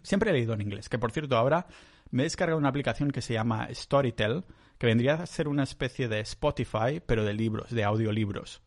Siempre 0.02 0.30
he 0.30 0.32
leído 0.32 0.54
en 0.54 0.62
inglés, 0.62 0.88
que 0.88 0.98
por 0.98 1.12
cierto 1.12 1.36
ahora 1.36 1.66
me 2.10 2.22
he 2.22 2.24
descargado 2.24 2.58
una 2.58 2.68
aplicación 2.68 3.10
que 3.10 3.22
se 3.22 3.34
llama 3.34 3.68
Storytel, 3.72 4.44
que 4.78 4.86
vendría 4.86 5.14
a 5.14 5.26
ser 5.26 5.48
una 5.48 5.62
especie 5.62 6.08
de 6.08 6.20
Spotify, 6.20 7.00
pero 7.04 7.24
de 7.24 7.34
libros, 7.34 7.70
de 7.70 7.84
audiolibros. 7.84 8.62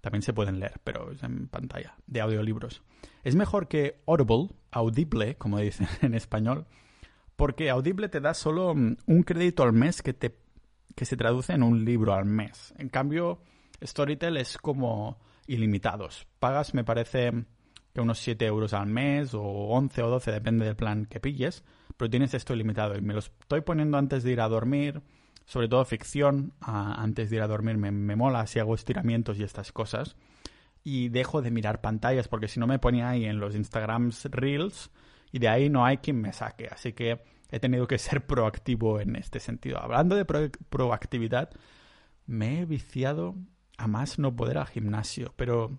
También 0.00 0.22
se 0.22 0.34
pueden 0.34 0.60
leer, 0.60 0.80
pero 0.84 1.12
es 1.12 1.22
en 1.22 1.48
pantalla, 1.48 1.96
de 2.06 2.20
audiolibros. 2.20 2.82
Es 3.22 3.34
mejor 3.34 3.68
que 3.68 4.02
Audible, 4.06 4.54
Audible, 4.70 5.36
como 5.36 5.58
dicen 5.58 5.88
en 6.02 6.14
español, 6.14 6.66
porque 7.36 7.70
Audible 7.70 8.08
te 8.08 8.20
da 8.20 8.34
solo 8.34 8.74
mm, 8.74 8.96
un 9.06 9.22
crédito 9.22 9.62
al 9.62 9.72
mes 9.72 10.02
que, 10.02 10.12
te, 10.12 10.36
que 10.94 11.04
se 11.04 11.16
traduce 11.16 11.52
en 11.54 11.62
un 11.62 11.84
libro 11.84 12.12
al 12.12 12.26
mes. 12.26 12.74
En 12.76 12.90
cambio, 12.90 13.40
Storytel 13.82 14.36
es 14.36 14.58
como 14.58 15.18
ilimitados. 15.46 16.26
Pagas, 16.38 16.74
me 16.74 16.84
parece, 16.84 17.32
que 17.94 18.00
unos 18.00 18.18
7 18.18 18.44
euros 18.44 18.74
al 18.74 18.86
mes 18.86 19.34
o 19.34 19.42
11 19.42 20.02
o 20.02 20.10
12, 20.10 20.32
depende 20.32 20.64
del 20.64 20.74
plan 20.74 21.06
que 21.06 21.20
pilles, 21.20 21.62
pero 21.96 22.10
tienes 22.10 22.34
esto 22.34 22.52
ilimitado 22.52 22.96
y 22.96 23.00
me 23.00 23.14
lo 23.14 23.20
estoy 23.20 23.60
poniendo 23.60 23.96
antes 23.96 24.24
de 24.24 24.32
ir 24.32 24.40
a 24.40 24.48
dormir, 24.48 25.00
sobre 25.44 25.68
todo 25.68 25.84
ficción, 25.84 26.52
antes 26.60 27.30
de 27.30 27.36
ir 27.36 27.42
a 27.42 27.46
dormir 27.46 27.78
me, 27.78 28.16
mola 28.16 28.46
si 28.46 28.58
hago 28.58 28.74
estiramientos 28.74 29.38
y 29.38 29.44
estas 29.44 29.70
cosas 29.70 30.16
y 30.82 31.08
dejo 31.08 31.40
de 31.40 31.50
mirar 31.50 31.80
pantallas 31.80 32.28
porque 32.28 32.48
si 32.48 32.58
no 32.58 32.66
me 32.66 32.78
ponía 32.78 33.10
ahí 33.10 33.24
en 33.26 33.38
los 33.38 33.54
Instagrams 33.54 34.24
Reels 34.26 34.90
y 35.30 35.38
de 35.38 35.48
ahí 35.48 35.70
no 35.70 35.86
hay 35.86 35.98
quien 35.98 36.20
me 36.20 36.32
saque, 36.32 36.66
así 36.66 36.92
que 36.92 37.22
he 37.50 37.60
tenido 37.60 37.86
que 37.86 37.98
ser 37.98 38.26
proactivo 38.26 39.00
en 39.00 39.14
este 39.14 39.38
sentido. 39.38 39.78
Hablando 39.78 40.16
de 40.16 40.24
proactividad, 40.24 41.50
me 42.26 42.60
he 42.60 42.64
viciado 42.64 43.36
a 43.76 43.86
más 43.86 44.18
no 44.18 44.34
poder 44.34 44.58
al 44.58 44.66
gimnasio. 44.66 45.32
Pero 45.36 45.78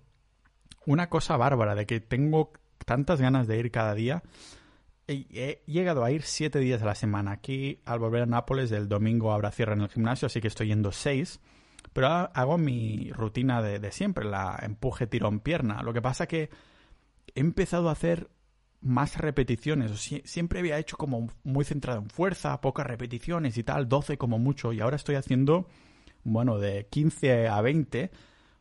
una 0.85 1.09
cosa 1.09 1.37
bárbara 1.37 1.75
de 1.75 1.85
que 1.85 1.99
tengo 1.99 2.53
tantas 2.85 3.21
ganas 3.21 3.47
de 3.47 3.57
ir 3.57 3.71
cada 3.71 3.93
día. 3.93 4.23
He, 5.07 5.61
llegado 5.67 6.03
a 6.03 6.11
ir 6.11 6.23
siete 6.23 6.59
días 6.59 6.81
a 6.81 6.85
la 6.85 6.95
semana. 6.95 7.31
Aquí, 7.31 7.81
al 7.85 7.99
volver 7.99 8.23
a 8.23 8.25
Nápoles, 8.25 8.71
el 8.71 8.87
domingo 8.87 9.31
habrá 9.31 9.51
cierre 9.51 9.73
en 9.73 9.81
el 9.81 9.89
gimnasio, 9.89 10.25
así 10.27 10.41
que 10.41 10.47
estoy 10.47 10.67
yendo 10.67 10.91
seis. 10.91 11.39
Pero 11.93 12.07
hago 12.07 12.57
mi 12.57 13.11
rutina 13.11 13.61
de, 13.61 13.79
de 13.79 13.91
siempre, 13.91 14.25
la 14.25 14.59
empuje, 14.61 15.07
tirón, 15.07 15.39
pierna. 15.39 15.83
Lo 15.83 15.93
que 15.93 16.01
pasa 16.01 16.27
que 16.27 16.49
he 17.33 17.39
empezado 17.39 17.89
a 17.89 17.93
hacer 17.93 18.29
más 18.85 19.17
repeticiones. 19.17 19.91
siempre 20.25 20.59
había 20.59 20.77
hecho 20.77 20.95
como 20.95 21.27
muy 21.43 21.65
centrado 21.65 21.99
en 21.99 22.09
fuerza, 22.09 22.61
pocas 22.61 22.85
repeticiones 22.85 23.57
y 23.57 23.63
tal, 23.63 23.89
12 23.89 24.17
como 24.17 24.37
mucho, 24.37 24.71
y 24.73 24.79
ahora 24.79 24.95
estoy 24.95 25.15
haciendo, 25.15 25.67
bueno, 26.23 26.59
de 26.59 26.85
15 26.87 27.47
a 27.47 27.61
20, 27.61 28.11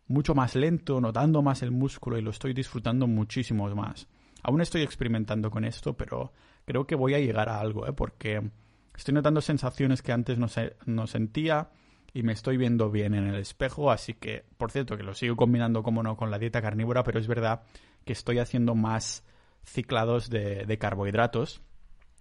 mucho 0.07 0.35
más 0.35 0.55
lento, 0.55 1.01
notando 1.01 1.43
más 1.43 1.63
el 1.63 1.71
músculo 1.71 2.19
y 2.19 2.23
lo 2.23 2.31
estoy 2.31 2.53
disfrutando 2.53 3.07
muchísimo 3.07 3.69
más. 3.75 4.07
Aún 4.43 4.61
estoy 4.61 4.83
experimentando 4.83 5.51
con 5.51 5.65
esto, 5.65 5.97
pero 5.97 6.33
creo 6.65 6.87
que 6.87 6.95
voy 6.95 7.15
a 7.15 7.19
llegar 7.19 7.49
a 7.49 7.61
algo, 7.61 7.87
¿eh? 7.87 7.93
porque 7.93 8.43
estoy 8.95 9.15
notando 9.15 9.41
sensaciones 9.41 10.03
que 10.03 10.13
antes 10.13 10.39
no, 10.39 10.47
no 10.87 11.07
sentía 11.07 11.71
y 12.13 12.23
me 12.23 12.33
estoy 12.33 12.57
viendo 12.57 12.91
bien 12.91 13.15
en 13.15 13.27
el 13.27 13.37
espejo, 13.37 13.91
así 13.91 14.15
que, 14.15 14.45
por 14.57 14.71
cierto, 14.71 14.97
que 14.97 15.03
lo 15.03 15.15
sigo 15.15 15.35
combinando 15.35 15.83
como 15.83 16.03
no 16.03 16.17
con 16.17 16.31
la 16.31 16.39
dieta 16.39 16.63
carnívora, 16.63 17.03
pero 17.03 17.19
es 17.19 17.27
verdad 17.27 17.63
que 18.05 18.13
estoy 18.13 18.39
haciendo 18.39 18.75
más 18.75 19.25
ciclados 19.65 20.31
de, 20.31 20.79
carbohidratos. 20.79 21.63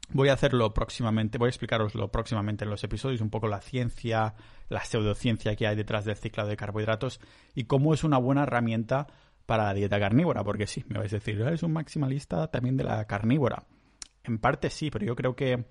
Voy 0.10 0.30
a 0.30 0.34
hacerlo 0.34 0.74
próximamente, 0.74 1.38
voy 1.38 1.48
a 1.48 1.50
explicaroslo 1.50 2.12
próximamente 2.12 2.66
en 2.66 2.70
los 2.70 2.84
episodios, 2.84 3.22
un 3.22 3.30
poco 3.30 3.48
la 3.48 3.62
ciencia, 3.62 4.36
la 4.70 4.84
pseudociencia 4.84 5.56
que 5.56 5.66
hay 5.66 5.76
detrás 5.76 6.06
del 6.06 6.18
ciclado 6.18 6.50
de 6.50 6.58
carbohidratos 6.58 7.20
y 7.56 7.64
cómo 7.64 7.94
es 7.94 8.04
una 8.04 8.18
buena 8.18 8.44
herramienta 8.44 9.08
para 9.46 9.64
la 9.64 9.74
dieta 9.74 10.00
carnívora, 10.00 10.44
porque 10.44 10.68
sí, 10.68 10.84
me 10.88 11.00
vais 11.00 11.12
a 11.14 11.18
decir, 11.18 11.42
eres 11.42 11.64
un 11.64 11.74
maximalista 11.74 12.48
también 12.48 12.78
de 12.78 12.84
la 12.84 13.06
carnívora. 13.06 13.66
En 14.24 14.38
parte 14.38 14.70
sí, 14.70 14.92
pero 14.92 15.06
yo 15.06 15.16
creo 15.16 15.36
que 15.36 15.66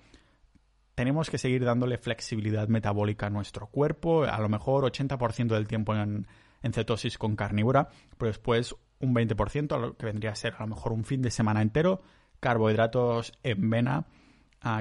tenemos 0.95 1.31
que 1.31 1.39
seguir 1.39 1.65
dándole 1.65 1.97
flexibilidad 1.97 2.69
metabólica 2.69 3.27
a 3.27 3.31
nuestro 3.31 3.69
cuerpo, 3.69 4.25
a 4.25 4.41
lo 4.41 4.49
mejor 4.49 4.85
80% 4.85 5.49
del 5.49 5.69
tiempo 5.69 5.95
en, 5.95 6.27
en 6.63 6.73
cetosis 6.73 7.17
con 7.17 7.37
carnívora, 7.37 7.89
pero 8.19 8.29
después 8.29 8.75
un 8.99 9.15
20%, 9.15 9.81
lo 9.81 9.97
que 9.97 10.07
vendría 10.07 10.33
a 10.33 10.37
ser 10.37 10.55
a 10.59 10.61
lo 10.61 10.69
mejor 10.69 10.93
un 10.93 11.05
fin 11.05 11.23
de 11.23 11.31
semana 11.31 11.63
entero, 11.63 12.03
carbohidratos 12.41 13.33
en 13.43 13.71
vena 13.71 14.07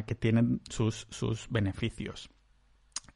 que 0.05 0.15
tienen 0.15 0.61
sus, 0.69 1.07
sus 1.09 1.47
beneficios. 1.49 2.29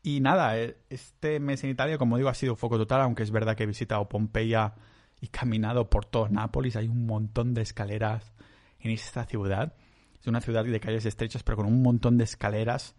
Y 0.02 0.20
nada, 0.20 0.58
eh, 0.58 0.78
este 0.90 1.40
mes 1.40 1.64
en 1.64 1.72
Italia, 1.72 1.98
como 1.98 2.18
digo, 2.18 2.30
ha 2.30 2.34
sido 2.34 2.56
foco 2.56 2.78
total, 2.78 3.02
aunque 3.02 3.24
es 3.24 3.32
verdad 3.32 3.56
que 3.56 3.64
he 3.64 3.68
visitado 3.68 4.08
Pompeya 4.08 4.76
y 5.20 5.28
caminado 5.28 5.90
por 5.90 6.06
todo 6.06 6.30
Nápoles. 6.30 6.76
Hay 6.76 6.88
un 6.88 7.06
montón 7.06 7.54
de 7.54 7.62
escaleras 7.62 8.34
en 8.80 8.92
esta 8.92 9.26
ciudad. 9.26 9.76
Es 10.20 10.28
una 10.28 10.42
ciudad 10.42 10.64
de 10.64 10.80
calles 10.80 11.06
estrechas, 11.06 11.44
pero 11.44 11.58
con 11.58 11.66
un 11.66 11.82
montón 11.82 12.18
de 12.18 12.24
escaleras 12.24 12.96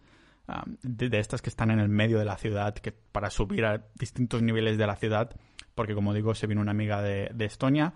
de, 0.81 1.19
estas 1.19 1.41
que 1.41 1.49
están 1.49 1.71
en 1.71 1.79
el 1.79 1.89
medio 1.89 2.19
de 2.19 2.25
la 2.25 2.37
ciudad, 2.37 2.73
que 2.75 2.91
para 2.91 3.29
subir 3.29 3.65
a 3.65 3.85
distintos 3.95 4.41
niveles 4.41 4.77
de 4.77 4.87
la 4.87 4.95
ciudad 4.95 5.35
porque 5.77 5.93
como 5.93 6.11
digo, 6.13 6.33
se 6.33 6.47
vino 6.47 6.59
una 6.59 6.71
amiga 6.71 7.03
de, 7.03 7.45
Estonia. 7.45 7.93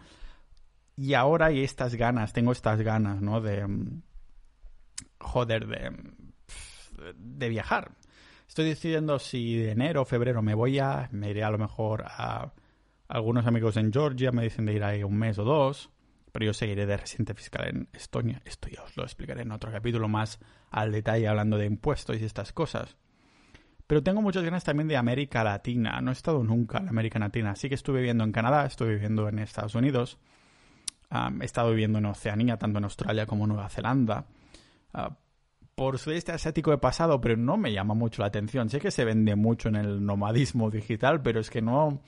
Y 0.96 1.16
ahora 1.16 1.48
hay 1.48 1.64
estas 1.64 1.96
ganas, 1.96 2.32
tengo 2.32 2.52
estas 2.52 2.80
ganas, 2.82 3.22
¿no? 3.22 3.42
De... 3.42 3.66
Joder, 5.22 5.68
de... 5.68 5.92
de 7.16 7.50
viajar. 7.50 7.92
Estoy 8.48 8.66
decidiendo 8.66 9.18
si 9.18 9.56
de 9.56 9.72
enero 9.72 10.02
o 10.02 10.06
febrero 10.06 10.42
me 10.42 10.56
voy 10.56 10.80
a... 10.80 11.08
Me 11.12 11.30
iré 11.30 11.44
a 11.44 11.52
lo 11.52 11.58
mejor 11.58 12.04
a... 12.06 12.52
Algunos 13.08 13.46
amigos 13.46 13.78
en 13.78 13.92
Georgia 13.92 14.32
me 14.32 14.44
dicen 14.44 14.66
de 14.66 14.74
ir 14.74 14.84
ahí 14.84 15.04
un 15.04 15.18
mes 15.18 15.38
o 15.38 15.44
dos, 15.44 15.90
pero 16.32 16.46
yo 16.46 16.54
seguiré 16.54 16.86
de 16.86 16.96
residente 16.96 17.34
fiscal 17.34 17.68
en 17.68 17.90
Estonia. 17.92 18.42
Esto 18.46 18.70
ya 18.70 18.84
os 18.84 18.96
lo 18.96 19.04
explicaré 19.04 19.42
en 19.42 19.52
otro 19.52 19.72
capítulo 19.72 20.08
más 20.08 20.40
al 20.70 20.92
detalle 20.92 21.28
hablando 21.28 21.58
de 21.58 21.66
impuestos 21.66 22.20
y 22.20 22.24
estas 22.24 22.54
cosas. 22.54 22.96
Pero 23.88 24.02
tengo 24.02 24.22
muchas 24.22 24.44
ganas 24.44 24.64
también 24.64 24.88
de 24.88 24.96
América 24.96 25.44
Latina. 25.44 26.00
No 26.00 26.12
he 26.12 26.14
estado 26.14 26.42
nunca 26.44 26.78
en 26.78 26.88
América 26.88 27.20
Latina. 27.20 27.56
Sí 27.58 27.68
que 27.68 27.76
estuve 27.76 28.00
viviendo 28.00 28.24
en 28.24 28.32
Canadá, 28.32 28.66
estuve 28.66 28.94
viviendo 28.94 29.28
en 29.28 29.40
Estados 29.40 29.76
Unidos. 29.76 30.18
he 31.42 31.44
estado 31.44 31.72
viviendo 31.72 32.00
en 32.00 32.06
Oceanía, 32.06 32.56
tanto 32.58 32.78
en 32.78 32.86
Australia 32.86 33.26
como 33.26 33.44
en 33.44 33.50
Nueva 33.50 33.68
Zelanda. 33.68 34.28
Uh, 34.94 35.14
por 35.76 35.98
sudeste 36.00 36.32
asiático 36.32 36.74
he 36.74 36.78
pasado, 36.78 37.20
pero 37.22 37.38
no 37.38 37.58
me 37.58 37.72
llama 37.74 37.94
mucho 37.94 38.22
la 38.22 38.28
atención. 38.28 38.70
Sé 38.70 38.80
que 38.80 38.92
se 38.92 39.06
vende 39.06 39.36
mucho 39.36 39.70
en 39.70 39.76
el 39.76 40.06
nomadismo 40.06 40.70
digital, 40.70 41.22
pero 41.22 41.40
es 41.40 41.50
que 41.50 41.62
no. 41.62 42.02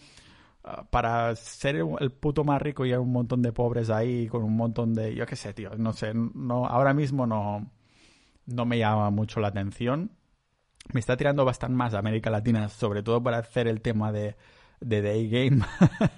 Ah, 0.63 0.86
para 0.89 1.36
ser 1.36 1.78
el 2.00 2.12
puto 2.12 2.43
más 2.43 2.62
rico 2.62 2.86
y 2.86 2.91
hay 2.91 2.98
un 2.98 3.12
montón 3.12 3.41
de 3.41 3.52
pobres 3.52 3.89
ahí 3.89 4.28
con 4.28 4.43
un 4.43 4.56
montón 4.56 4.93
de. 4.93 5.15
Yo 5.15 5.26
qué 5.26 5.36
sé, 5.36 5.54
tío. 5.54 5.72
No 5.78 5.93
sé. 5.93 6.13
No, 6.13 6.65
ahora 6.67 6.93
mismo 6.93 7.26
no, 7.26 7.72
no 8.46 8.65
me 8.65 8.78
llama 8.78 9.10
mucho 9.10 9.39
la 9.39 9.48
atención 9.50 10.12
me 10.91 11.00
está 11.00 11.15
tirando 11.15 11.46
bastante 11.46 11.76
más 11.76 11.93
a 11.93 12.00
América 12.00 12.30
Latina, 12.30 12.67
sobre 12.67 13.04
todo 13.04 13.24
para 13.24 13.38
hacer 13.38 13.67
el 13.67 13.82
tema 13.82 14.12
de, 14.12 14.36
de 14.82 15.02
Day 15.02 15.30
Game. 15.30 15.63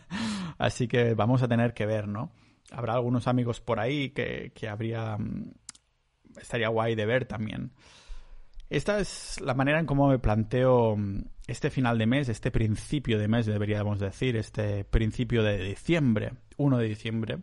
Así 0.57 0.87
que 0.87 1.13
vamos 1.13 1.43
a 1.43 1.47
tener 1.47 1.73
que 1.73 1.85
ver, 1.85 2.07
¿no? 2.07 2.31
Habrá 2.71 2.93
algunos 2.93 3.27
amigos 3.27 3.61
por 3.61 3.79
ahí 3.79 4.09
que, 4.09 4.51
que 4.55 4.67
habría. 4.67 5.17
Estaría 6.39 6.69
guay 6.69 6.95
de 6.95 7.05
ver 7.05 7.25
también. 7.25 7.71
Esta 8.69 8.99
es 8.99 9.39
la 9.41 9.53
manera 9.53 9.79
en 9.79 9.85
cómo 9.85 10.07
me 10.07 10.19
planteo 10.19 10.95
mm, 10.97 11.23
este 11.47 11.69
final 11.69 11.97
de 11.97 12.07
mes, 12.07 12.29
este 12.29 12.51
principio 12.51 13.19
de 13.19 13.27
mes, 13.27 13.45
deberíamos 13.45 13.99
decir, 13.99 14.35
este 14.35 14.83
principio 14.85 15.43
de 15.43 15.63
diciembre, 15.63 16.33
1 16.57 16.77
de 16.77 16.87
diciembre. 16.87 17.39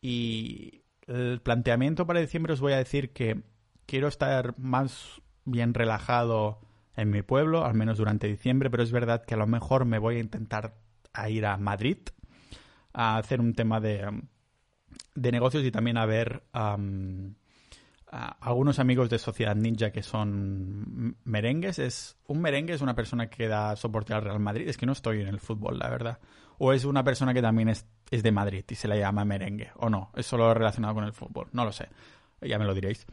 Y 0.00 0.82
el 1.06 1.40
planteamiento 1.40 2.06
para 2.06 2.20
diciembre 2.20 2.52
os 2.52 2.60
voy 2.60 2.72
a 2.72 2.78
decir 2.78 3.12
que 3.12 3.42
quiero 3.86 4.08
estar 4.08 4.58
más 4.58 5.22
bien 5.44 5.72
relajado 5.74 6.60
en 6.96 7.10
mi 7.10 7.22
pueblo, 7.22 7.64
al 7.64 7.74
menos 7.74 7.98
durante 7.98 8.26
diciembre, 8.26 8.70
pero 8.70 8.82
es 8.82 8.90
verdad 8.90 9.24
que 9.24 9.34
a 9.34 9.38
lo 9.38 9.46
mejor 9.46 9.84
me 9.84 9.98
voy 9.98 10.16
a 10.16 10.20
intentar 10.20 10.74
a 11.12 11.30
ir 11.30 11.46
a 11.46 11.56
Madrid 11.56 11.98
a 12.92 13.16
hacer 13.18 13.40
un 13.40 13.54
tema 13.54 13.80
de, 13.80 14.22
de 15.14 15.32
negocios 15.32 15.64
y 15.64 15.70
también 15.70 15.96
a 15.96 16.06
ver 16.06 16.42
algunos 18.10 18.78
amigos 18.78 19.10
de 19.10 19.18
Sociedad 19.18 19.54
Ninja 19.54 19.90
que 19.90 20.02
son 20.02 21.16
merengues. 21.24 21.78
Es, 21.78 22.16
un 22.26 22.40
merengue 22.40 22.74
es 22.74 22.80
una 22.80 22.94
persona 22.94 23.28
que 23.28 23.48
da 23.48 23.76
soporte 23.76 24.14
al 24.14 24.22
Real 24.22 24.40
Madrid. 24.40 24.68
Es 24.68 24.76
que 24.76 24.86
no 24.86 24.92
estoy 24.92 25.20
en 25.20 25.28
el 25.28 25.40
fútbol, 25.40 25.78
la 25.78 25.90
verdad. 25.90 26.18
O 26.58 26.72
es 26.72 26.84
una 26.84 27.04
persona 27.04 27.34
que 27.34 27.42
también 27.42 27.68
es, 27.68 27.86
es 28.10 28.22
de 28.22 28.32
Madrid 28.32 28.64
y 28.68 28.74
se 28.74 28.88
la 28.88 28.96
llama 28.96 29.24
merengue. 29.24 29.70
O 29.76 29.90
no, 29.90 30.10
es 30.16 30.26
solo 30.26 30.52
relacionado 30.54 30.94
con 30.94 31.04
el 31.04 31.12
fútbol. 31.12 31.48
No 31.52 31.64
lo 31.64 31.72
sé. 31.72 31.88
Ya 32.40 32.58
me 32.58 32.64
lo 32.64 32.74
diréis. 32.74 33.06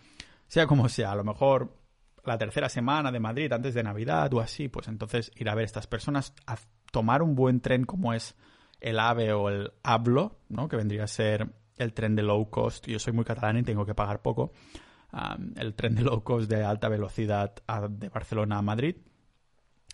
Sea 0.47 0.67
como 0.67 0.87
sea, 0.89 1.11
a 1.11 1.15
lo 1.15 1.23
mejor 1.23 1.75
la 2.23 2.37
tercera 2.37 2.69
semana 2.69 3.11
de 3.11 3.19
Madrid 3.19 3.51
antes 3.51 3.73
de 3.73 3.83
Navidad 3.83 4.33
o 4.33 4.39
así, 4.39 4.67
pues 4.67 4.87
entonces 4.87 5.31
ir 5.35 5.49
a 5.49 5.55
ver 5.55 5.63
a 5.63 5.65
estas 5.65 5.87
personas, 5.87 6.33
a 6.47 6.57
tomar 6.91 7.21
un 7.21 7.35
buen 7.35 7.61
tren 7.61 7.85
como 7.85 8.13
es 8.13 8.35
el 8.79 8.99
AVE 8.99 9.33
o 9.33 9.49
el 9.49 9.73
Hablo, 9.83 10.39
¿no? 10.49 10.67
que 10.67 10.75
vendría 10.75 11.03
a 11.03 11.07
ser 11.07 11.49
el 11.77 11.93
tren 11.93 12.15
de 12.15 12.23
low 12.23 12.49
cost. 12.49 12.87
Yo 12.87 12.99
soy 12.99 13.13
muy 13.13 13.25
catalán 13.25 13.57
y 13.57 13.63
tengo 13.63 13.85
que 13.85 13.95
pagar 13.95 14.21
poco. 14.21 14.51
el 15.55 15.73
tren 15.75 15.95
de 15.95 16.03
low 16.03 16.23
cost 16.23 16.49
de 16.49 16.63
alta 16.63 16.89
velocidad 16.89 17.53
de 17.89 18.09
Barcelona 18.09 18.57
a 18.57 18.61
Madrid. 18.61 18.97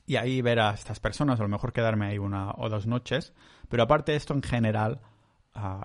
Y 0.07 0.15
ahí 0.15 0.41
ver 0.41 0.59
a 0.59 0.71
estas 0.71 0.99
personas, 0.99 1.39
a 1.39 1.43
lo 1.43 1.49
mejor 1.49 1.73
quedarme 1.73 2.07
ahí 2.07 2.17
una 2.17 2.51
o 2.57 2.69
dos 2.69 2.87
noches. 2.87 3.33
Pero 3.69 3.83
aparte 3.83 4.11
de 4.11 4.17
esto, 4.17 4.33
en 4.33 4.41
general, 4.41 5.01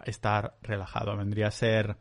estar 0.04 0.56
relajado. 0.62 1.16
Vendría 1.16 1.48
a 1.48 1.52
ser 1.52 1.96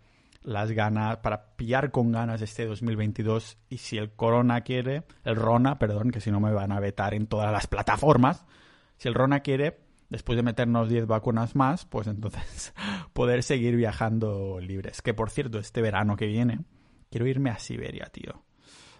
las 0.45 0.71
ganas, 0.71 1.17
para 1.17 1.55
pillar 1.55 1.91
con 1.91 2.11
ganas 2.11 2.41
este 2.41 2.65
2022 2.65 3.57
y 3.67 3.77
si 3.79 3.97
el 3.97 4.11
Corona 4.11 4.61
quiere, 4.61 5.03
el 5.23 5.35
Rona, 5.35 5.79
perdón, 5.79 6.11
que 6.11 6.21
si 6.21 6.31
no 6.31 6.39
me 6.39 6.53
van 6.53 6.71
a 6.71 6.79
vetar 6.79 7.15
en 7.15 7.27
todas 7.27 7.51
las 7.51 7.67
plataformas, 7.67 8.45
si 8.97 9.07
el 9.07 9.15
Rona 9.15 9.39
quiere, 9.39 9.79
después 10.09 10.35
de 10.35 10.43
meternos 10.43 10.89
10 10.89 11.07
vacunas 11.07 11.55
más, 11.55 11.85
pues 11.85 12.07
entonces 12.07 12.73
poder 13.13 13.43
seguir 13.43 13.75
viajando 13.75 14.59
libres. 14.59 15.01
Que 15.01 15.13
por 15.13 15.29
cierto, 15.29 15.59
este 15.59 15.81
verano 15.81 16.15
que 16.15 16.27
viene, 16.27 16.59
quiero 17.09 17.27
irme 17.27 17.49
a 17.49 17.59
Siberia, 17.59 18.05
tío. 18.05 18.45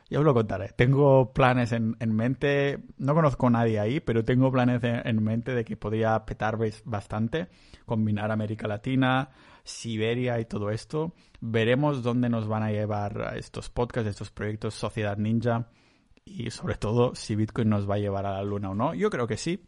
Ya 0.08 0.20
os 0.20 0.26
lo 0.26 0.36
contaré. 0.36 0.70
Tengo 0.70 1.34
planes 1.34 1.72
en, 1.72 1.96
mente. 2.00 2.84
No 2.98 3.16
conozco 3.16 3.48
a 3.48 3.50
nadie 3.50 3.80
ahí, 3.80 4.00
pero 4.00 4.24
tengo 4.24 4.52
planes 4.52 4.82
en, 4.84 5.24
mente 5.24 5.56
de 5.56 5.66
que 5.66 5.78
podría 5.78 6.26
petar 6.26 6.60
bastante. 6.84 7.48
Combinar 7.86 8.32
América 8.32 8.68
Latina, 8.68 9.32
Siberia 9.64 10.40
y 10.40 10.46
todo 10.46 10.70
esto. 10.70 11.14
Veremos 11.42 12.04
dónde 12.04 12.30
nos 12.30 12.48
van 12.48 12.62
a 12.62 12.72
llevar 12.72 13.34
estos 13.36 13.72
podcasts, 13.72 14.10
estos 14.10 14.30
proyectos 14.30 14.76
Sociedad 14.76 15.18
Ninja. 15.18 15.70
Y 16.24 16.52
sobre 16.52 16.76
todo 16.76 17.16
si 17.16 17.36
Bitcoin 17.36 17.70
nos 17.70 17.90
va 17.90 17.96
a 17.96 18.00
llevar 18.00 18.28
a 18.28 18.34
la 18.34 18.44
luna 18.44 18.70
o 18.70 18.76
no. 18.76 18.94
Yo 18.94 19.10
creo 19.10 19.26
que 19.26 19.38
sí. 19.38 19.66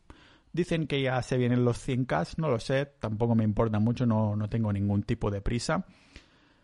Dicen 0.57 0.87
que 0.87 0.99
ya 1.03 1.21
se 1.21 1.37
vienen 1.37 1.63
los 1.63 1.87
100k, 1.87 2.37
no 2.37 2.49
lo 2.49 2.59
sé, 2.59 2.87
tampoco 2.99 3.35
me 3.35 3.43
importa 3.43 3.77
mucho, 3.77 4.07
no, 4.07 4.35
no 4.35 4.49
tengo 4.49 4.73
ningún 4.73 5.03
tipo 5.03 5.29
de 5.29 5.39
prisa. 5.39 5.85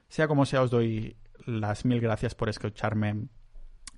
Sea 0.10 0.28
como 0.28 0.48
sea, 0.48 0.64
os 0.64 0.72
doy 0.72 1.16
las 1.46 1.86
mil 1.86 2.02
gracias 2.02 2.34
por 2.34 2.50
escucharme 2.50 3.28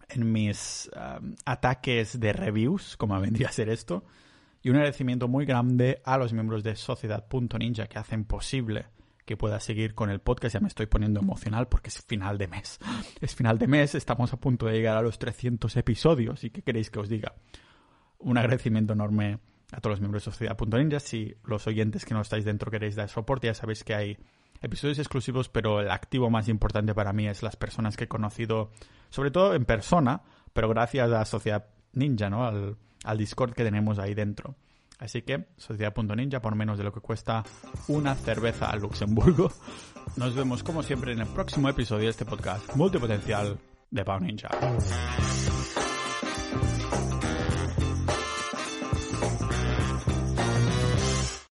en 0.10 0.32
mis 0.34 0.92
um, 0.98 1.34
ataques 1.46 2.20
de 2.20 2.34
reviews, 2.34 2.98
como 2.98 3.18
vendría 3.22 3.48
a 3.48 3.54
ser 3.54 3.70
esto. 3.70 4.04
Y 4.62 4.70
un 4.70 4.76
agradecimiento 4.76 5.30
muy 5.30 5.46
grande 5.46 6.02
a 6.04 6.18
los 6.18 6.34
miembros 6.34 6.62
de 6.62 6.76
Sociedad.ninja 6.76 7.88
que 7.88 7.98
hacen 7.98 8.26
posible 8.26 8.88
que 9.24 9.38
pueda 9.38 9.62
seguir 9.62 9.96
con 9.96 10.10
el 10.10 10.20
podcast. 10.20 10.56
Ya 10.56 10.60
me 10.60 10.68
estoy 10.68 10.88
poniendo 10.88 11.22
emocional 11.22 11.70
porque 11.70 11.88
es 11.88 12.02
final 12.02 12.38
de 12.38 12.50
mes. 12.50 12.80
Es 13.22 13.34
final 13.34 13.58
de 13.60 13.68
mes, 13.68 13.96
estamos 13.96 14.34
a 14.34 14.42
punto 14.42 14.66
de 14.66 14.74
llegar 14.74 14.98
a 14.98 15.02
los 15.02 15.20
300 15.20 15.74
episodios. 15.78 16.44
¿Y 16.44 16.50
qué 16.50 16.64
queréis 16.64 16.90
que 16.90 17.00
os 17.00 17.08
diga? 17.08 17.36
Un 18.18 18.38
agradecimiento 18.38 18.92
enorme 18.92 19.40
a 19.76 19.82
todos 19.82 19.94
los 19.94 20.00
miembros 20.00 20.24
de 20.24 20.32
Sociedad.ninja. 20.32 21.00
Si 21.00 21.36
los 21.44 21.68
oyentes 21.68 22.06
que 22.06 22.14
no 22.14 22.22
estáis 22.22 22.46
dentro 22.46 22.72
queréis 22.72 22.96
dar 22.96 23.10
soporte, 23.10 23.48
ya 23.48 23.54
sabéis 23.54 23.84
que 23.84 23.94
hay 23.94 24.18
episodios 24.62 25.00
exclusivos, 25.00 25.50
pero 25.50 25.82
el 25.82 25.92
activo 25.92 26.30
más 26.30 26.48
importante 26.48 26.96
para 26.96 27.12
mí 27.12 27.28
es 27.28 27.44
las 27.44 27.58
personas 27.58 27.98
que 27.98 28.06
he 28.06 28.08
conocido, 28.08 28.72
sobre 29.10 29.32
todo 29.32 29.54
en 29.54 29.66
persona, 29.66 30.22
pero 30.54 30.70
gracias 30.70 31.12
a 31.12 31.26
Sociedad 31.26 31.68
Ninja, 31.92 32.30
¿no? 32.30 32.46
Al, 32.46 32.78
al 33.04 33.18
Discord 33.18 33.54
que 33.54 33.64
tenemos 33.64 34.00
ahí 34.00 34.14
dentro. 34.14 34.56
Así 34.98 35.24
que, 35.24 35.50
Sociedad.ninja, 35.58 36.42
por 36.42 36.56
menos 36.56 36.78
de 36.78 36.86
lo 36.86 36.94
que 36.94 37.02
cuesta 37.02 37.44
una 37.90 38.16
cerveza 38.16 38.70
a 38.70 38.78
Luxemburgo. 38.78 39.52
Nos 40.16 40.36
vemos 40.36 40.64
como 40.64 40.84
siempre 40.84 41.12
en 41.12 41.20
el 41.20 41.28
próximo 41.28 41.68
episodio 41.68 42.06
de 42.06 42.12
este 42.12 42.26
podcast 42.26 42.74
multipotencial 42.76 43.58
de 43.92 44.06
Pau 44.06 44.22
Ninja. 44.22 44.50